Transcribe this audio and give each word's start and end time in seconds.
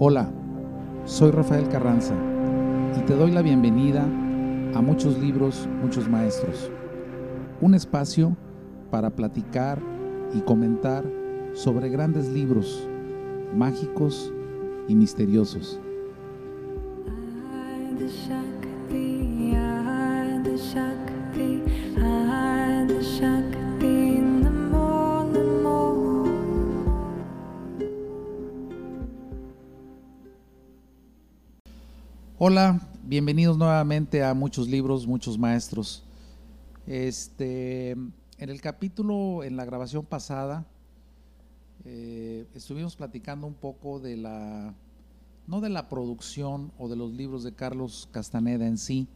Hola, 0.00 0.28
soy 1.04 1.30
Rafael 1.30 1.68
Carranza 1.68 2.14
y 2.98 3.00
te 3.02 3.14
doy 3.14 3.30
la 3.30 3.42
bienvenida 3.42 4.02
a 4.02 4.82
Muchos 4.82 5.16
Libros, 5.20 5.68
Muchos 5.82 6.08
Maestros, 6.08 6.68
un 7.60 7.74
espacio 7.74 8.36
para 8.90 9.10
platicar 9.10 9.78
y 10.34 10.40
comentar 10.40 11.04
sobre 11.52 11.90
grandes 11.90 12.28
libros 12.28 12.88
mágicos 13.54 14.32
y 14.88 14.96
misteriosos. 14.96 15.78
Hola, 32.46 32.78
bienvenidos 33.02 33.56
nuevamente 33.56 34.22
a 34.22 34.34
muchos 34.34 34.68
libros, 34.68 35.06
muchos 35.06 35.38
maestros. 35.38 36.04
Este, 36.86 37.92
en 37.92 38.12
el 38.36 38.60
capítulo, 38.60 39.42
en 39.42 39.56
la 39.56 39.64
grabación 39.64 40.04
pasada, 40.04 40.66
eh, 41.86 42.46
estuvimos 42.54 42.96
platicando 42.96 43.46
un 43.46 43.54
poco 43.54 43.98
de 43.98 44.18
la, 44.18 44.74
no 45.46 45.62
de 45.62 45.70
la 45.70 45.88
producción 45.88 46.70
o 46.76 46.90
de 46.90 46.96
los 46.96 47.14
libros 47.14 47.44
de 47.44 47.54
Carlos 47.54 48.10
Castaneda 48.12 48.66
en 48.66 48.76
sí, 48.76 49.08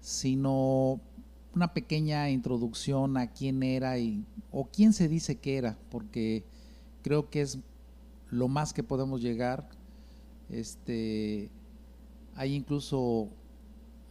sino 0.00 1.00
una 1.54 1.72
pequeña 1.72 2.30
introducción 2.30 3.16
a 3.16 3.28
quién 3.28 3.62
era 3.62 3.96
y, 4.00 4.24
o 4.50 4.64
quién 4.64 4.92
se 4.92 5.06
dice 5.06 5.36
que 5.36 5.56
era, 5.56 5.78
porque 5.88 6.42
creo 7.02 7.30
que 7.30 7.42
es 7.42 7.60
lo 8.28 8.48
más 8.48 8.72
que 8.72 8.82
podemos 8.82 9.22
llegar. 9.22 9.68
Este, 10.50 11.52
hay 12.38 12.54
incluso 12.54 13.30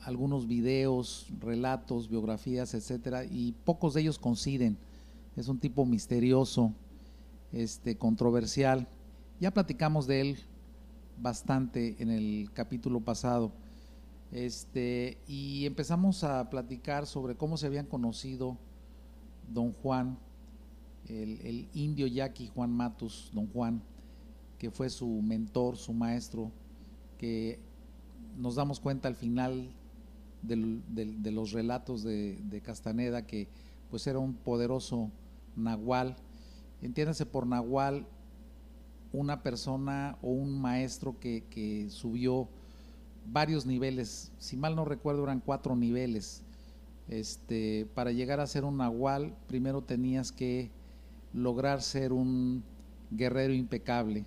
algunos 0.01 0.47
videos, 0.47 1.27
relatos, 1.39 2.09
biografías, 2.09 2.73
etcétera, 2.73 3.23
y 3.23 3.53
pocos 3.63 3.93
de 3.93 4.01
ellos 4.01 4.19
coinciden. 4.19 4.77
Es 5.37 5.47
un 5.47 5.59
tipo 5.59 5.85
misterioso, 5.85 6.73
este, 7.53 7.97
controversial. 7.97 8.85
Ya 9.39 9.51
platicamos 9.51 10.07
de 10.07 10.19
él 10.19 10.37
bastante 11.17 11.95
en 11.99 12.09
el 12.09 12.49
capítulo 12.53 12.99
pasado. 12.99 13.53
Este, 14.33 15.17
y 15.25 15.65
empezamos 15.65 16.25
a 16.25 16.49
platicar 16.49 17.07
sobre 17.07 17.35
cómo 17.35 17.55
se 17.55 17.67
habían 17.67 17.85
conocido 17.85 18.57
don 19.53 19.71
Juan, 19.71 20.19
el, 21.07 21.39
el 21.45 21.69
indio 21.73 22.07
yaqui 22.07 22.47
Juan 22.47 22.73
Matus, 22.73 23.31
don 23.33 23.47
Juan, 23.47 23.81
que 24.59 24.69
fue 24.69 24.89
su 24.89 25.07
mentor, 25.21 25.77
su 25.77 25.93
maestro, 25.93 26.51
que 27.17 27.65
nos 28.37 28.55
damos 28.55 28.79
cuenta 28.79 29.07
al 29.07 29.15
final 29.15 29.69
de 30.41 31.31
los 31.31 31.51
relatos 31.51 32.03
de, 32.03 32.61
Castaneda 32.63 33.25
que 33.25 33.47
pues 33.89 34.07
era 34.07 34.19
un 34.19 34.33
poderoso 34.33 35.11
nahual. 35.55 36.15
Entiéndase 36.81 37.25
por 37.25 37.47
nahual 37.47 38.05
una 39.11 39.41
persona 39.41 40.17
o 40.21 40.29
un 40.29 40.59
maestro 40.61 41.19
que, 41.19 41.87
subió 41.89 42.47
varios 43.29 43.65
niveles, 43.65 44.31
si 44.37 44.55
mal 44.55 44.75
no 44.75 44.85
recuerdo 44.85 45.23
eran 45.23 45.41
cuatro 45.41 45.75
niveles. 45.75 46.43
Este, 47.09 47.87
para 47.93 48.11
llegar 48.11 48.39
a 48.39 48.47
ser 48.47 48.65
un 48.65 48.77
nahual, 48.77 49.33
primero 49.47 49.81
tenías 49.81 50.31
que 50.31 50.69
lograr 51.33 51.81
ser 51.81 52.13
un 52.13 52.63
guerrero 53.11 53.53
impecable. 53.53 54.25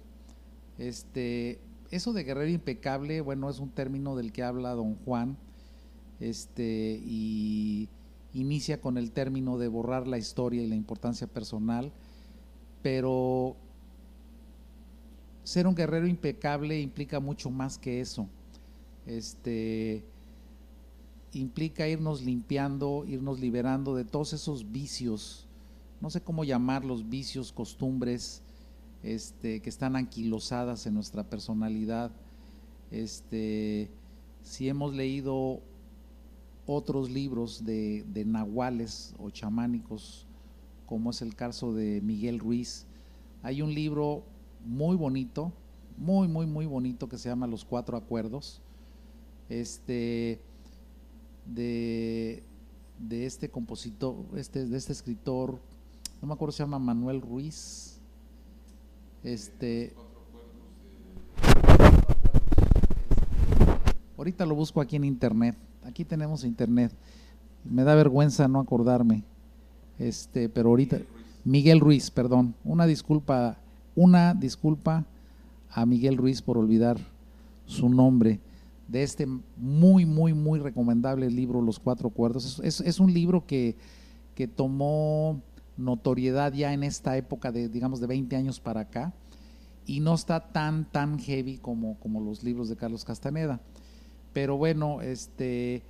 Este, 0.79 1.61
eso 1.91 2.13
de 2.13 2.25
guerrero 2.25 2.51
impecable, 2.51 3.21
bueno, 3.21 3.51
es 3.51 3.59
un 3.59 3.71
término 3.71 4.17
del 4.17 4.33
que 4.33 4.43
habla 4.43 4.75
don 4.75 4.97
Juan, 5.05 5.37
este, 6.21 7.01
y 7.05 7.89
inicia 8.33 8.81
con 8.81 8.97
el 8.97 9.11
término 9.11 9.59
de 9.59 9.69
borrar 9.69 10.07
la 10.07 10.19
historia 10.19 10.63
y 10.63 10.69
la 10.69 10.77
importancia 10.77 11.27
personal, 11.27 11.93
pero 12.83 13.57
ser 15.43 15.67
un 15.67 15.75
guerrero 15.75 16.07
impecable 16.07 16.81
implica 16.81 17.19
mucho 17.19 17.51
más 17.51 17.77
que 17.77 18.01
eso. 18.01 18.29
Este, 19.07 20.05
implica 21.33 21.89
irnos 21.89 22.23
limpiando, 22.23 23.05
irnos 23.09 23.41
liberando 23.41 23.97
de 23.97 24.05
todos 24.05 24.33
esos 24.33 24.71
vicios, 24.71 25.47
no 26.01 26.11
sé 26.11 26.21
cómo 26.21 26.45
llamarlos, 26.45 27.09
vicios, 27.09 27.53
costumbres, 27.53 28.43
este, 29.03 29.61
que 29.61 29.71
están 29.71 29.97
anquilosadas 29.97 30.87
en 30.87 30.95
nuestra 30.95 31.25
personalidad. 31.25 32.11
Este, 32.91 33.91
si 34.43 34.69
hemos 34.69 34.95
leído 34.95 35.61
otros 36.67 37.11
libros 37.11 37.65
de, 37.65 38.05
nahuales 38.27 39.15
o 39.19 39.31
chamánicos, 39.31 40.27
como 40.87 41.11
es 41.11 41.23
el 41.23 41.35
caso 41.35 41.73
de 41.73 42.01
Miguel 42.01 42.39
Ruiz, 42.39 42.87
hay 43.43 43.63
un 43.63 43.75
libro 43.75 44.25
muy 44.65 44.97
bonito, 44.97 45.53
muy, 45.97 46.29
muy, 46.29 46.47
muy 46.47 46.67
bonito 46.67 47.09
que 47.09 47.19
se 47.19 47.29
llama 47.29 47.47
Los 47.47 47.65
Cuatro 47.65 47.97
Acuerdos, 47.97 48.61
este, 49.49 50.41
de, 51.47 52.43
este 53.11 53.49
compositor, 53.49 54.17
este, 54.37 54.67
de 54.67 54.77
este 54.77 54.93
escritor, 54.93 55.59
no 56.21 56.29
me 56.29 56.35
acuerdo, 56.35 56.53
se 56.53 56.63
llama 56.63 56.79
Manuel 56.79 57.21
Ruiz, 57.21 58.00
este, 59.23 59.93
ahorita 64.17 64.47
lo 64.47 64.55
busco 64.55 64.81
aquí 64.81 64.97
en 64.97 65.05
internet. 65.05 65.57
Aquí 65.85 66.05
tenemos 66.05 66.45
internet. 66.45 66.93
Me 67.65 67.85
da 67.85 67.95
vergüenza 67.95 68.49
no 68.49 68.61
acordarme. 68.61 69.25
Este, 69.99 70.49
pero 70.49 70.71
ahorita 70.71 70.99
Miguel 71.45 71.81
Ruiz, 71.81 72.11
perdón. 72.11 72.55
Una 72.65 72.87
disculpa, 72.87 73.59
una 73.95 74.35
disculpa 74.35 75.05
a 75.71 75.87
Miguel 75.87 76.17
Ruiz 76.17 76.43
por 76.43 76.59
olvidar 76.59 76.99
su 77.67 77.89
nombre 77.89 78.41
de 78.89 79.05
este 79.05 79.27
muy, 79.57 80.05
muy, 80.05 80.35
muy 80.35 80.59
recomendable 80.59 81.31
libro, 81.31 81.63
Los 81.63 81.79
Cuatro 81.79 82.11
Cuerdos. 82.11 82.61
Es, 82.65 83.01
un 83.01 83.15
libro 83.15 83.47
que, 83.47 83.77
que 84.35 84.49
tomó 84.49 85.41
notoriedad 85.81 86.53
ya 86.53 86.73
en 86.73 86.83
esta 86.83 87.17
época 87.17 87.53
de, 87.53 87.69
digamos, 87.69 88.01
de 88.01 88.07
20 88.07 88.37
años 88.37 88.61
para 88.61 88.81
acá, 88.81 89.13
y 89.87 90.01
no 90.01 90.15
está 90.15 90.53
tan, 90.53 90.85
tan 90.85 91.19
heavy 91.19 91.59
como, 91.59 91.99
como 91.99 92.21
los 92.21 92.45
libros 92.45 92.69
de 92.69 92.77
Carlos 92.77 93.05
Castaneda. 93.05 93.61
Pero 94.33 94.57
bueno, 94.57 95.01
este, 95.03 95.83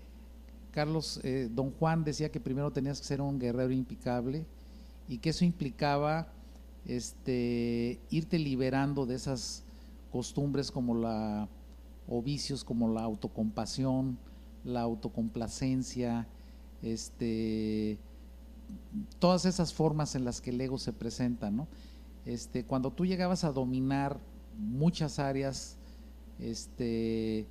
Carlos, 0.70 1.20
eh, 1.22 1.48
don 1.52 1.72
Juan 1.72 2.04
decía 2.04 2.30
que 2.30 2.40
primero 2.40 2.70
tenías 2.70 3.00
que 3.00 3.06
ser 3.06 3.20
un 3.20 3.38
guerrero 3.38 3.72
impecable 3.72 4.46
y 5.08 5.18
que 5.18 5.30
eso 5.30 5.44
implicaba 5.44 6.28
este, 6.86 8.00
irte 8.10 8.38
liberando 8.38 9.04
de 9.04 9.16
esas 9.16 9.64
costumbres 10.10 10.70
como 10.70 10.94
la, 10.94 11.48
o 12.08 12.22
vicios 12.22 12.64
como 12.64 12.88
la 12.92 13.02
autocompasión, 13.02 14.18
la 14.64 14.80
autocomplacencia, 14.80 16.26
este, 16.82 17.98
todas 19.18 19.44
esas 19.44 19.72
formas 19.72 20.14
en 20.14 20.24
las 20.24 20.40
que 20.40 20.50
el 20.50 20.60
ego 20.60 20.78
se 20.78 20.92
presenta, 20.92 21.50
¿no? 21.50 21.68
Este, 22.26 22.64
cuando 22.64 22.90
tú 22.92 23.06
llegabas 23.06 23.44
a 23.44 23.52
dominar 23.52 24.18
muchas 24.58 25.18
áreas, 25.18 25.76
este, 26.38 27.46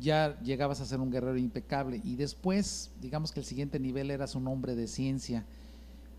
ya 0.00 0.40
llegabas 0.40 0.80
a 0.80 0.86
ser 0.86 1.00
un 1.00 1.10
guerrero 1.10 1.36
impecable 1.38 2.00
y 2.04 2.16
después, 2.16 2.90
digamos 3.00 3.32
que 3.32 3.40
el 3.40 3.46
siguiente 3.46 3.80
nivel 3.80 4.10
eras 4.10 4.34
un 4.34 4.46
hombre 4.46 4.74
de 4.74 4.86
ciencia 4.86 5.44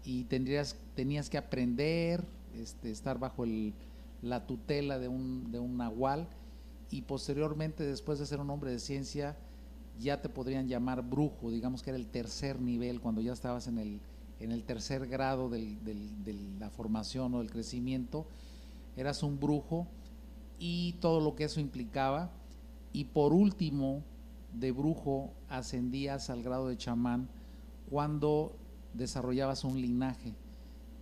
y 0.03 0.25
tendrías, 0.25 0.75
tenías 0.95 1.29
que 1.29 1.37
aprender, 1.37 2.23
este, 2.57 2.91
estar 2.91 3.19
bajo 3.19 3.45
la 4.21 4.45
tutela 4.45 4.99
de 4.99 5.07
un, 5.07 5.51
de 5.51 5.59
un 5.59 5.77
nahual 5.77 6.27
y 6.89 7.03
posteriormente, 7.03 7.83
después 7.83 8.19
de 8.19 8.25
ser 8.25 8.39
un 8.39 8.49
hombre 8.49 8.71
de 8.71 8.79
ciencia, 8.79 9.37
ya 9.99 10.21
te 10.21 10.29
podrían 10.29 10.67
llamar 10.67 11.01
brujo, 11.01 11.51
digamos 11.51 11.83
que 11.83 11.89
era 11.91 11.97
el 11.99 12.07
tercer 12.07 12.61
nivel, 12.61 13.01
cuando 13.01 13.21
ya 13.21 13.33
estabas 13.33 13.67
en 13.67 13.77
el, 13.77 13.99
en 14.39 14.51
el 14.51 14.63
tercer 14.63 15.07
grado 15.07 15.49
de 15.49 15.77
la 16.59 16.69
formación 16.69 17.33
o 17.35 17.39
del 17.39 17.51
crecimiento, 17.51 18.25
eras 18.95 19.23
un 19.23 19.39
brujo 19.39 19.87
y 20.57 20.93
todo 20.93 21.19
lo 21.19 21.35
que 21.35 21.45
eso 21.45 21.59
implicaba. 21.59 22.31
Y 22.91 23.05
por 23.05 23.33
último, 23.33 24.03
de 24.53 24.71
brujo 24.71 25.31
ascendías 25.47 26.29
al 26.29 26.43
grado 26.43 26.67
de 26.67 26.77
chamán 26.77 27.27
cuando 27.89 28.55
desarrollabas 28.93 29.63
un 29.63 29.79
linaje. 29.79 30.33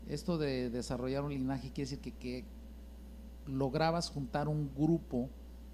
Esto 0.08 0.38
de 0.38 0.70
desarrollar 0.70 1.24
un 1.24 1.34
linaje 1.34 1.72
quiere 1.72 1.90
decir 1.90 2.14
que 2.14 2.46
lograbas 3.46 4.10
juntar 4.10 4.48
un 4.48 4.70
grupo 4.76 5.30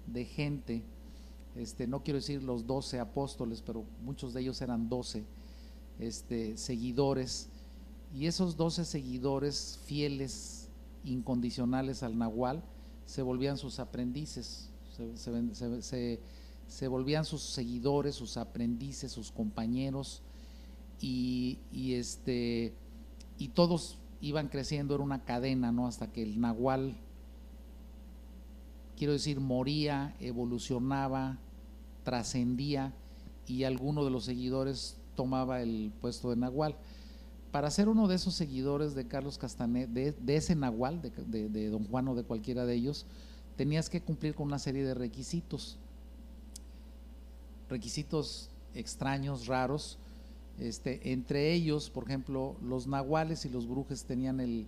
de 0.06 0.24
gente 0.24 0.82
este, 1.56 1.86
no 1.86 2.02
quiero 2.02 2.18
decir 2.18 2.42
los 2.42 2.66
doce 2.66 2.98
apóstoles, 2.98 3.62
pero 3.62 3.84
muchos 4.02 4.34
de 4.34 4.40
ellos 4.40 4.60
eran 4.60 4.88
doce 4.88 5.24
este, 5.98 6.56
seguidores, 6.56 7.48
y 8.14 8.26
esos 8.26 8.56
doce 8.56 8.84
seguidores 8.84 9.80
fieles, 9.86 10.68
incondicionales 11.04 12.02
al 12.02 12.16
Nahual, 12.16 12.62
se 13.06 13.22
volvían 13.22 13.58
sus 13.58 13.78
aprendices, 13.78 14.70
se, 16.66 16.88
volvían 16.88 17.24
sus 17.24 17.42
seguidores, 17.42 18.14
sus 18.14 18.36
aprendices, 18.36 19.12
sus 19.12 19.30
compañeros, 19.30 20.22
y, 21.00 21.58
este, 21.72 22.72
y 23.38 23.48
todos 23.48 23.98
iban 24.20 24.48
creciendo, 24.48 24.94
era 24.94 25.04
una 25.04 25.24
cadena, 25.24 25.70
¿no? 25.70 25.86
Hasta 25.86 26.10
que 26.10 26.22
el 26.22 26.40
nahual, 26.40 26.96
quiero 28.96 29.12
decir, 29.12 29.40
moría, 29.40 30.16
evolucionaba, 30.20 31.38
trascendía, 32.04 32.92
y 33.46 33.64
alguno 33.64 34.04
de 34.04 34.10
los 34.10 34.24
seguidores 34.24 34.96
tomaba 35.16 35.60
el 35.60 35.92
puesto 36.00 36.30
de 36.30 36.36
nahual 36.36 36.76
para 37.54 37.70
ser 37.70 37.88
uno 37.88 38.08
de 38.08 38.16
esos 38.16 38.34
seguidores 38.34 38.96
de 38.96 39.06
Carlos 39.06 39.38
Castanet, 39.38 39.88
de, 39.88 40.36
ese 40.36 40.56
Nahual, 40.56 41.00
de, 41.00 41.70
Don 41.70 41.84
Juan 41.84 42.08
o 42.08 42.16
de 42.16 42.24
cualquiera 42.24 42.66
de 42.66 42.74
ellos, 42.74 43.06
tenías 43.56 43.88
que 43.88 44.00
cumplir 44.00 44.34
con 44.34 44.48
una 44.48 44.58
serie 44.58 44.84
de 44.84 44.92
requisitos. 44.92 45.78
Requisitos 47.70 48.50
extraños, 48.74 49.46
raros. 49.46 49.98
Este, 50.58 51.12
entre 51.12 51.52
ellos, 51.52 51.90
por 51.90 52.02
ejemplo, 52.02 52.56
los 52.60 52.88
nahuales 52.88 53.44
y 53.44 53.50
los 53.50 53.68
brujos 53.68 54.02
tenían 54.02 54.40
el. 54.40 54.66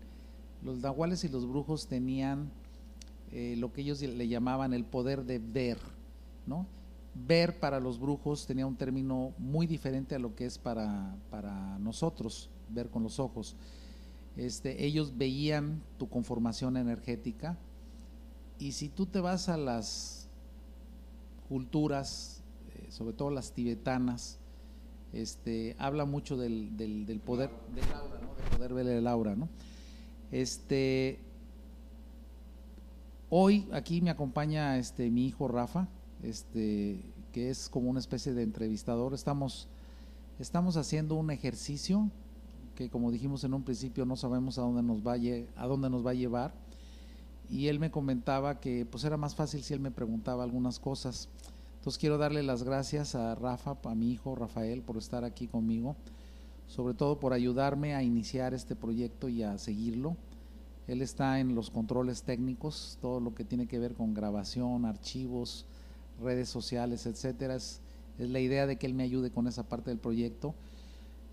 Los 0.63 0.79
nahuales 0.79 1.25
y 1.25 1.29
los 1.29 1.45
brujos 1.45 1.89
tenían 1.89 2.53
eh, 3.33 3.57
lo 3.59 3.73
que 3.73 3.81
ellos 3.81 4.01
le 4.01 4.29
llamaban 4.29 4.73
el 4.73 4.85
poder 4.85 5.25
de 5.25 5.41
ver, 5.41 5.79
¿no? 6.47 6.67
Ver 7.25 7.59
para 7.59 7.81
los 7.81 7.99
brujos 7.99 8.47
tenía 8.47 8.67
un 8.67 8.77
término 8.77 9.33
muy 9.39 9.67
diferente 9.67 10.15
a 10.15 10.19
lo 10.19 10.35
que 10.35 10.47
es 10.47 10.59
para, 10.59 11.17
para 11.31 11.79
nosotros 11.79 12.51
ver 12.69 12.91
con 12.91 13.03
los 13.03 13.19
ojos. 13.19 13.57
Este, 14.37 14.85
ellos 14.85 15.17
veían 15.17 15.83
tu 15.99 16.09
conformación 16.09 16.77
energética 16.77 17.57
y 18.59 18.73
si 18.73 18.89
tú 18.89 19.07
te 19.07 19.21
vas 19.21 19.49
a 19.49 19.57
las 19.57 20.29
culturas, 21.49 22.43
eh, 22.75 22.91
sobre 22.91 23.15
todo 23.15 23.31
las 23.31 23.53
tibetanas, 23.53 24.39
este, 25.13 25.77
habla 25.79 26.05
mucho 26.05 26.37
del, 26.37 26.77
del, 26.77 27.21
poder 27.21 27.51
del 27.75 27.85
aura, 27.95 28.21
¿no? 28.21 28.57
poder 28.57 28.75
ver 28.75 28.87
el 28.89 29.07
aura, 29.07 29.37
¿no? 29.37 29.49
Este, 30.33 31.19
hoy 33.31 33.69
aquí 33.73 34.01
me 34.01 34.11
acompaña 34.11 34.79
este, 34.79 35.11
mi 35.11 35.27
hijo 35.27 35.49
Rafa, 35.49 35.89
este, 36.23 37.01
que 37.33 37.51
es 37.51 37.69
como 37.69 37.91
una 37.91 38.01
especie 38.01 38.35
de 38.35 38.43
entrevistador. 38.43 39.15
Estamos, 39.15 39.69
estamos 40.39 40.77
haciendo 40.77 41.15
un 41.15 41.31
ejercicio 41.31 42.11
que 42.77 42.91
como 42.91 43.11
dijimos 43.11 43.43
en 43.43 43.55
un 43.55 43.63
principio 43.63 44.05
no 44.05 44.17
sabemos 44.17 44.59
a 44.59 44.63
dónde 44.63 44.83
nos 44.83 45.05
va 45.05 45.15
a, 45.15 45.67
dónde 45.67 45.91
nos 45.91 46.07
va 46.07 46.11
a 46.11 46.15
llevar. 46.15 46.55
Y 47.49 47.69
él 47.69 47.81
me 47.81 47.91
comentaba 47.91 48.61
que 48.61 48.87
pues 48.87 49.03
era 49.05 49.17
más 49.17 49.35
fácil 49.35 49.63
si 49.63 49.75
él 49.75 49.81
me 49.81 49.91
preguntaba 49.91 50.45
algunas 50.45 50.79
cosas. 50.79 51.29
Entonces 51.79 51.99
quiero 51.99 52.19
darle 52.19 52.43
las 52.43 52.63
gracias 52.63 53.15
a 53.15 53.35
Rafa, 53.35 53.77
a 53.85 53.95
mi 53.95 54.11
hijo 54.11 54.35
Rafael, 54.35 54.83
por 54.83 54.99
estar 54.99 55.25
aquí 55.25 55.47
conmigo, 55.47 55.97
sobre 56.67 56.95
todo 56.95 57.19
por 57.19 57.33
ayudarme 57.33 57.95
a 57.95 58.03
iniciar 58.03 58.53
este 58.53 58.77
proyecto 58.77 59.29
y 59.29 59.43
a 59.43 59.57
seguirlo. 59.59 60.17
Él 60.87 61.03
está 61.03 61.41
en 61.41 61.55
los 61.55 61.71
controles 61.71 62.23
técnicos, 62.23 62.99
todo 63.01 63.21
lo 63.21 63.35
que 63.35 63.45
tiene 63.45 63.67
que 63.67 63.79
ver 63.79 63.95
con 63.95 64.15
grabación, 64.15 64.85
archivos, 64.85 65.67
redes 66.21 66.49
sociales, 66.49 67.07
etcétera. 67.07 67.57
es 67.57 67.81
la 68.19 68.41
idea 68.41 68.67
de 68.67 68.77
que 68.77 68.87
él 68.87 68.95
me 68.95 69.03
ayude 69.03 69.31
con 69.31 69.47
esa 69.47 69.69
parte 69.69 69.91
del 69.91 69.99
proyecto. 69.99 70.55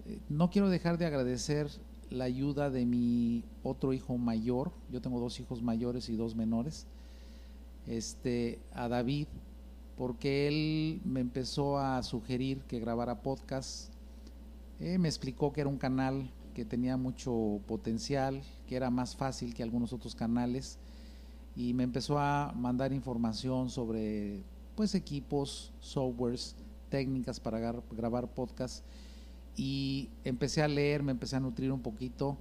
Eh, 0.06 0.19
no 0.30 0.50
quiero 0.50 0.69
dejar 0.69 0.97
de 0.97 1.06
agradecer 1.06 1.69
la 2.09 2.25
ayuda 2.25 2.69
de 2.69 2.85
mi 2.85 3.44
otro 3.63 3.94
hijo 3.94 4.18
mayor, 4.18 4.71
yo 4.91 5.01
tengo 5.01 5.19
dos 5.19 5.39
hijos 5.39 5.62
mayores 5.62 6.09
y 6.09 6.15
dos 6.15 6.35
menores, 6.35 6.85
este, 7.88 8.59
a 8.74 8.88
David, 8.88 9.27
porque 9.97 10.47
él 10.47 11.01
me 11.06 11.21
empezó 11.21 11.79
a 11.79 12.03
sugerir 12.03 12.62
que 12.68 12.79
grabara 12.79 13.21
podcast, 13.21 13.91
eh, 14.79 14.97
me 14.97 15.07
explicó 15.07 15.53
que 15.53 15.62
era 15.62 15.69
un 15.69 15.77
canal 15.77 16.29
que 16.53 16.65
tenía 16.65 16.97
mucho 16.97 17.62
potencial, 17.68 18.44
que 18.68 18.75
era 18.75 18.89
más 18.89 19.15
fácil 19.15 19.53
que 19.53 19.63
algunos 19.63 19.91
otros 19.91 20.13
canales, 20.13 20.77
y 21.56 21.74
me 21.74 21.83
empezó 21.83 22.19
a 22.19 22.53
mandar 22.56 22.94
información 22.94 23.69
sobre 23.69 24.44
pues 24.75 24.95
equipos, 24.95 25.71
softwares, 25.79 26.55
técnicas 26.89 27.39
para 27.39 27.59
grabar 27.91 28.27
podcast 28.33 28.83
y 29.55 30.09
empecé 30.23 30.61
a 30.61 30.67
leer, 30.67 31.03
me 31.03 31.11
empecé 31.11 31.35
a 31.35 31.39
nutrir 31.39 31.71
un 31.71 31.81
poquito. 31.81 32.37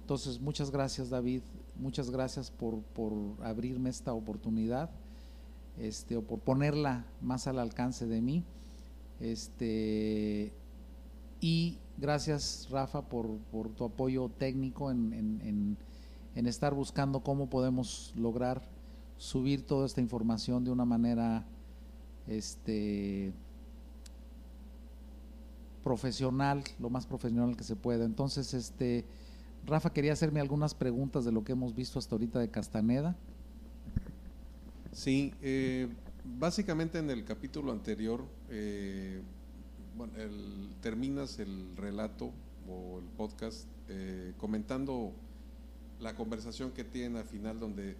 Entonces, 0.00 0.40
muchas 0.40 0.70
gracias 0.70 1.10
David, 1.10 1.42
muchas 1.76 2.10
gracias 2.10 2.50
por, 2.50 2.80
por 2.80 3.12
abrirme 3.42 3.90
esta 3.90 4.12
oportunidad, 4.12 4.90
este, 5.78 6.16
o 6.16 6.22
por 6.22 6.40
ponerla 6.40 7.04
más 7.20 7.46
al 7.46 7.58
alcance 7.58 8.06
de 8.06 8.20
mí. 8.20 8.44
Este, 9.20 10.52
y 11.40 11.78
gracias 11.98 12.68
Rafa 12.70 13.02
por, 13.02 13.36
por 13.52 13.68
tu 13.70 13.84
apoyo 13.84 14.30
técnico 14.30 14.90
en, 14.90 15.12
en, 15.12 15.76
en, 16.34 16.46
estar 16.46 16.74
buscando 16.74 17.20
cómo 17.20 17.50
podemos 17.50 18.14
lograr 18.16 18.62
subir 19.18 19.66
toda 19.66 19.84
esta 19.84 20.00
información 20.00 20.64
de 20.64 20.70
una 20.70 20.86
manera 20.86 21.44
este, 22.30 23.32
profesional, 25.82 26.62
lo 26.78 26.88
más 26.88 27.06
profesional 27.06 27.56
que 27.56 27.64
se 27.64 27.76
pueda. 27.76 28.04
Entonces, 28.04 28.54
este, 28.54 29.04
Rafa 29.66 29.92
quería 29.92 30.12
hacerme 30.12 30.40
algunas 30.40 30.74
preguntas 30.74 31.24
de 31.24 31.32
lo 31.32 31.44
que 31.44 31.52
hemos 31.52 31.74
visto 31.74 31.98
hasta 31.98 32.14
ahorita 32.14 32.38
de 32.38 32.48
Castaneda. 32.48 33.16
Sí, 34.92 35.34
eh, 35.42 35.88
básicamente 36.38 36.98
en 36.98 37.10
el 37.10 37.24
capítulo 37.24 37.72
anterior, 37.72 38.24
eh, 38.48 39.20
terminas 40.80 41.38
el 41.38 41.76
relato 41.76 42.32
o 42.68 43.00
el 43.00 43.06
podcast 43.16 43.66
eh, 43.88 44.32
comentando 44.38 45.12
la 46.00 46.14
conversación 46.14 46.70
que 46.70 46.84
tienen 46.84 47.16
al 47.16 47.24
final 47.24 47.58
donde 47.58 47.96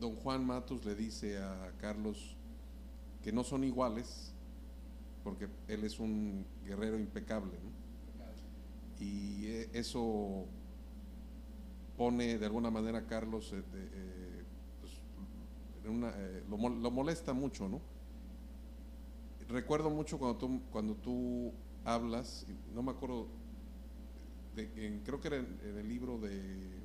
don 0.00 0.14
Juan 0.16 0.46
Matos 0.46 0.84
le 0.84 0.94
dice 0.94 1.38
a 1.38 1.72
Carlos 1.80 2.36
que 3.26 3.32
no 3.32 3.42
son 3.42 3.64
iguales, 3.64 4.32
porque 5.24 5.48
él 5.66 5.82
es 5.82 5.98
un 5.98 6.46
guerrero 6.64 6.96
impecable. 6.96 7.58
Y 9.00 9.46
eh, 9.46 9.68
eso 9.72 10.44
pone 11.96 12.38
de 12.38 12.46
alguna 12.46 12.70
manera 12.70 12.98
a 12.98 13.06
Carlos, 13.08 13.52
eh, 13.52 13.64
eh, 13.74 14.44
pues, 14.80 14.92
lo, 16.48 16.90
molesta 16.92 17.32
mucho, 17.32 17.68
¿no? 17.68 17.80
Recuerdo 19.48 19.90
mucho 19.90 20.20
cuando 20.20 20.38
tú, 20.38 20.60
cuando 20.70 20.94
tú 20.94 21.52
hablas, 21.84 22.46
no 22.76 22.84
me 22.84 22.92
acuerdo, 22.92 23.26
creo 24.54 25.20
que 25.20 25.26
era 25.26 25.38
en, 25.38 25.58
el 25.64 25.88
libro 25.88 26.16
de, 26.18 26.78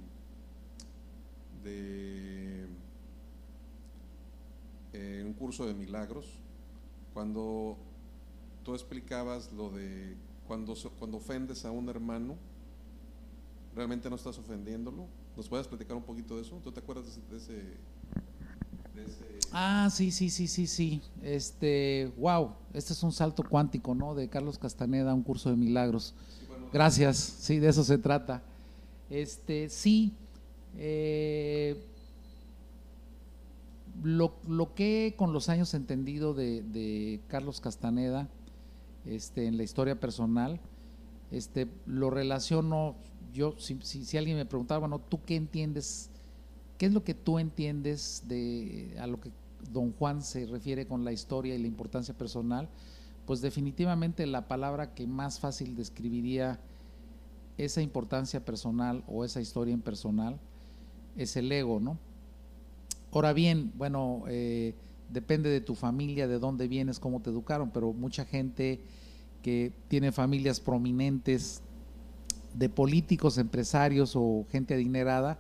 de 1.64 2.68
un 5.24 5.34
curso 5.34 5.68
de 5.68 5.74
milagros, 5.74 6.41
cuando 7.14 7.78
tú 8.64 8.74
explicabas 8.74 9.52
lo 9.54 9.70
de 9.70 10.16
cuando, 10.48 10.76
cuando 11.00 11.18
ofendes 11.18 11.66
a 11.66 11.72
un 11.72 11.88
hermano, 11.90 12.36
realmente 13.76 14.10
no 14.10 14.16
estás 14.16 14.38
ofendiéndolo. 14.38 15.08
¿Nos 15.38 15.48
puedes 15.48 15.68
platicar 15.68 15.96
un 15.96 16.04
poquito 16.04 16.36
de 16.36 16.42
eso? 16.42 16.60
¿Tú 16.64 16.72
te 16.72 16.80
acuerdas 16.82 17.06
de 17.30 17.38
ese, 17.38 17.54
de 17.54 19.04
ese... 19.06 19.40
Ah, 19.54 19.90
sí, 19.92 20.12
sí, 20.12 20.30
sí, 20.30 20.48
sí, 20.48 20.68
sí. 20.68 21.02
Este, 21.22 22.12
wow, 22.18 22.52
este 22.74 22.94
es 22.94 23.02
un 23.04 23.12
salto 23.12 23.44
cuántico, 23.44 23.96
¿no? 23.96 24.14
De 24.14 24.28
Carlos 24.28 24.58
Castaneda, 24.58 25.14
un 25.14 25.24
curso 25.24 25.50
de 25.50 25.56
milagros. 25.56 26.14
Gracias, 26.74 27.18
sí, 27.18 27.60
de 27.60 27.70
eso 27.70 27.84
se 27.84 27.98
trata. 27.98 28.42
Este, 29.10 29.70
sí, 29.70 30.14
eh, 30.78 31.82
lo, 34.04 34.36
lo, 34.48 34.74
que 34.74 35.16
con 35.18 35.34
los 35.34 35.50
años 35.50 35.74
entendido 35.74 36.34
de, 36.34 36.64
de 36.64 37.22
Carlos 37.28 37.62
Castaneda, 37.62 38.30
este, 39.06 39.48
en 39.48 39.58
la 39.58 39.64
historia 39.64 40.00
personal, 40.00 40.60
este, 41.32 41.68
lo 41.86 42.10
relaciono, 42.10 42.96
yo, 43.34 43.56
si, 43.58 43.80
si, 43.82 44.18
alguien 44.18 44.38
me 44.38 44.46
preguntaba, 44.46 44.80
bueno, 44.80 45.00
¿tú 45.00 45.22
qué 45.26 45.36
entiendes? 45.36 46.10
¿Qué 46.78 46.88
es 46.88 46.94
lo 46.94 47.04
que 47.04 47.14
tú 47.14 47.40
entiendes 47.40 48.24
de 48.28 48.96
a 49.00 49.08
lo 49.08 49.20
que 49.20 49.32
don 49.72 49.94
Juan 49.94 50.22
se 50.22 50.46
refiere 50.48 50.88
con 50.88 51.06
la 51.06 51.12
historia 51.12 51.56
y 51.56 51.60
la 51.60 51.68
importancia 51.68 52.18
personal? 52.18 52.70
Pues 53.26 53.42
definitivamente 53.42 54.26
la 54.26 54.48
palabra 54.48 54.94
que 54.94 55.08
más 55.08 55.40
fácil 55.40 55.76
describiría 55.76 56.60
esa 57.58 57.82
importancia 57.82 58.44
personal 58.44 59.04
o 59.08 59.24
esa 59.24 59.42
historia 59.42 59.74
en 59.74 59.82
personal 59.82 60.40
es 61.16 61.38
el 61.38 61.52
ego, 61.52 61.80
¿no? 61.80 61.98
Ahora 63.12 63.34
bien, 63.34 63.72
bueno, 63.76 64.24
eh, 64.28 64.74
depende 65.10 65.50
de 65.50 65.62
tu 65.62 65.76
familia, 65.76 66.28
de 66.28 66.40
dónde 66.40 66.68
vienes, 66.68 67.00
cómo 67.00 67.22
te 67.22 67.30
educaron, 67.30 67.72
pero 67.72 67.94
mucha 67.94 68.26
gente 68.26 68.80
que 69.42 69.74
tiene 69.88 70.12
familias 70.12 70.60
prominentes 70.60 71.62
de 72.54 72.70
políticos, 72.70 73.38
empresarios 73.38 74.14
o 74.16 74.46
gente 74.52 74.74
adinerada, 74.74 75.40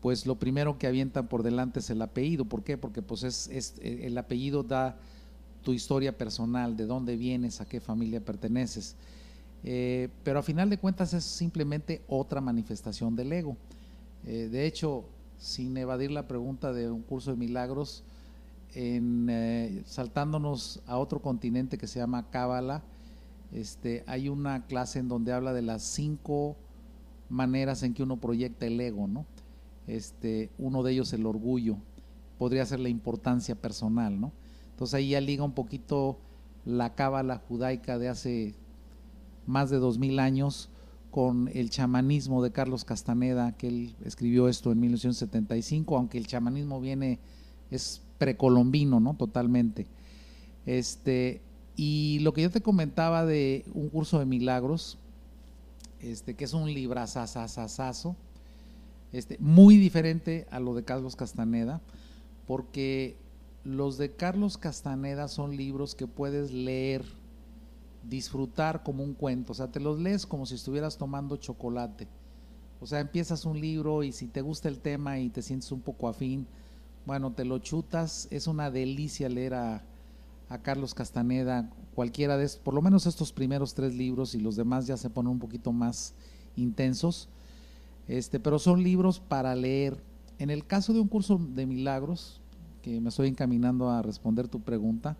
pues 0.00 0.26
lo 0.26 0.36
primero 0.36 0.78
que 0.78 0.86
avientan 0.86 1.28
por 1.28 1.42
delante 1.42 1.80
es 1.80 1.90
el 1.90 2.02
apellido. 2.02 2.44
¿Por 2.44 2.62
qué? 2.62 2.76
Porque 2.78 3.02
pues 3.02 3.22
es, 3.22 3.48
es 3.48 3.74
el 3.80 4.16
apellido 4.18 4.62
da 4.62 4.96
tu 5.62 5.72
historia 5.72 6.16
personal, 6.16 6.76
de 6.76 6.86
dónde 6.86 7.16
vienes, 7.16 7.60
a 7.60 7.66
qué 7.66 7.80
familia 7.80 8.20
perteneces. 8.20 8.96
Eh, 9.64 10.08
pero 10.22 10.38
a 10.38 10.42
final 10.42 10.70
de 10.70 10.78
cuentas 10.78 11.12
es 11.12 11.24
simplemente 11.24 12.02
otra 12.06 12.40
manifestación 12.40 13.16
del 13.16 13.32
ego. 13.32 13.56
Eh, 14.24 14.48
de 14.50 14.64
hecho, 14.64 15.04
sin 15.38 15.76
evadir 15.76 16.10
la 16.10 16.26
pregunta 16.26 16.72
de 16.72 16.90
un 16.90 17.02
curso 17.02 17.30
de 17.30 17.36
milagros, 17.36 18.04
en, 18.74 19.28
eh, 19.30 19.82
saltándonos 19.86 20.82
a 20.86 20.98
otro 20.98 21.20
continente 21.22 21.78
que 21.78 21.86
se 21.86 21.98
llama 21.98 22.30
Cábala, 22.30 22.82
este, 23.52 24.04
hay 24.06 24.28
una 24.28 24.66
clase 24.66 24.98
en 24.98 25.08
donde 25.08 25.32
habla 25.32 25.52
de 25.52 25.62
las 25.62 25.82
cinco 25.82 26.56
maneras 27.28 27.82
en 27.82 27.94
que 27.94 28.02
uno 28.02 28.18
proyecta 28.18 28.66
el 28.66 28.80
ego, 28.80 29.06
¿no? 29.06 29.24
Este, 29.86 30.50
uno 30.58 30.82
de 30.82 30.92
ellos 30.92 31.12
el 31.12 31.26
orgullo, 31.26 31.76
podría 32.38 32.66
ser 32.66 32.80
la 32.80 32.88
importancia 32.88 33.54
personal, 33.54 34.20
¿no? 34.20 34.32
Entonces 34.72 34.94
ahí 34.94 35.10
ya 35.10 35.20
liga 35.20 35.44
un 35.44 35.52
poquito 35.52 36.18
la 36.64 36.94
cábala 36.94 37.38
judaica 37.48 37.98
de 37.98 38.08
hace 38.08 38.54
más 39.46 39.70
de 39.70 39.78
dos 39.78 39.98
mil 39.98 40.18
años 40.18 40.68
con 41.16 41.48
el 41.54 41.70
chamanismo 41.70 42.42
de 42.42 42.52
Carlos 42.52 42.84
Castaneda, 42.84 43.56
que 43.56 43.68
él 43.68 43.96
escribió 44.04 44.48
esto 44.48 44.70
en 44.70 44.80
1975, 44.80 45.96
aunque 45.96 46.18
el 46.18 46.26
chamanismo 46.26 46.78
viene, 46.78 47.20
es 47.70 48.02
precolombino, 48.18 49.00
¿no? 49.00 49.14
Totalmente. 49.14 49.86
Este, 50.66 51.40
y 51.74 52.18
lo 52.18 52.34
que 52.34 52.42
yo 52.42 52.50
te 52.50 52.60
comentaba 52.60 53.24
de 53.24 53.64
un 53.72 53.88
curso 53.88 54.18
de 54.18 54.26
milagros, 54.26 54.98
este, 56.00 56.34
que 56.34 56.44
es 56.44 56.52
un 56.52 56.74
librazazazazo, 56.74 58.14
este, 59.10 59.38
muy 59.40 59.78
diferente 59.78 60.46
a 60.50 60.60
lo 60.60 60.74
de 60.74 60.84
Carlos 60.84 61.16
Castaneda, 61.16 61.80
porque 62.46 63.16
los 63.64 63.96
de 63.96 64.12
Carlos 64.12 64.58
Castaneda 64.58 65.28
son 65.28 65.56
libros 65.56 65.94
que 65.94 66.06
puedes 66.06 66.52
leer 66.52 67.06
disfrutar 68.08 68.82
como 68.82 69.02
un 69.02 69.14
cuento, 69.14 69.52
o 69.52 69.54
sea, 69.54 69.68
te 69.68 69.80
los 69.80 69.98
lees 69.98 70.26
como 70.26 70.46
si 70.46 70.54
estuvieras 70.54 70.96
tomando 70.96 71.36
chocolate. 71.36 72.06
O 72.80 72.86
sea, 72.86 73.00
empiezas 73.00 73.44
un 73.44 73.60
libro 73.60 74.02
y 74.02 74.12
si 74.12 74.26
te 74.26 74.42
gusta 74.42 74.68
el 74.68 74.78
tema 74.78 75.18
y 75.18 75.30
te 75.30 75.42
sientes 75.42 75.72
un 75.72 75.80
poco 75.80 76.08
afín, 76.08 76.46
bueno, 77.06 77.32
te 77.32 77.44
lo 77.44 77.58
chutas, 77.58 78.28
es 78.30 78.46
una 78.46 78.70
delicia 78.70 79.28
leer 79.28 79.54
a, 79.54 79.82
Carlos 80.62 80.94
Castaneda, 80.94 81.68
cualquiera 81.96 82.36
de 82.36 82.44
estos, 82.44 82.60
por 82.62 82.72
lo 82.72 82.80
menos 82.80 83.06
estos 83.06 83.32
primeros 83.32 83.74
tres 83.74 83.96
libros 83.96 84.36
y 84.36 84.40
los 84.40 84.54
demás 84.54 84.86
ya 84.86 84.96
se 84.96 85.10
ponen 85.10 85.32
un 85.32 85.38
poquito 85.40 85.72
más 85.72 86.14
intensos, 86.54 87.28
este, 88.06 88.38
pero 88.38 88.60
son 88.60 88.84
libros 88.84 89.18
para 89.18 89.56
leer. 89.56 90.00
En 90.38 90.50
el 90.50 90.64
caso 90.64 90.92
de 90.92 91.00
un 91.00 91.08
curso 91.08 91.40
de 91.56 91.66
milagros, 91.66 92.40
que 92.82 93.00
me 93.00 93.08
estoy 93.08 93.26
encaminando 93.26 93.90
a 93.90 94.02
responder 94.02 94.46
tu 94.46 94.60
pregunta, 94.60 95.16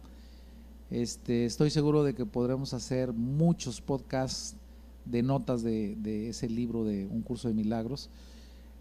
este, 0.90 1.47
estoy 1.47 1.71
seguro 1.71 2.05
de 2.05 2.14
que 2.14 2.26
podremos 2.26 2.73
hacer 2.73 3.12
muchos 3.12 3.81
podcasts 3.81 4.57
de 5.05 5.23
notas 5.23 5.62
de, 5.62 6.28
ese 6.28 6.49
libro 6.49 6.85
de 6.85 7.07
Un 7.07 7.23
curso 7.23 7.49
de 7.49 7.55
milagros. 7.55 8.09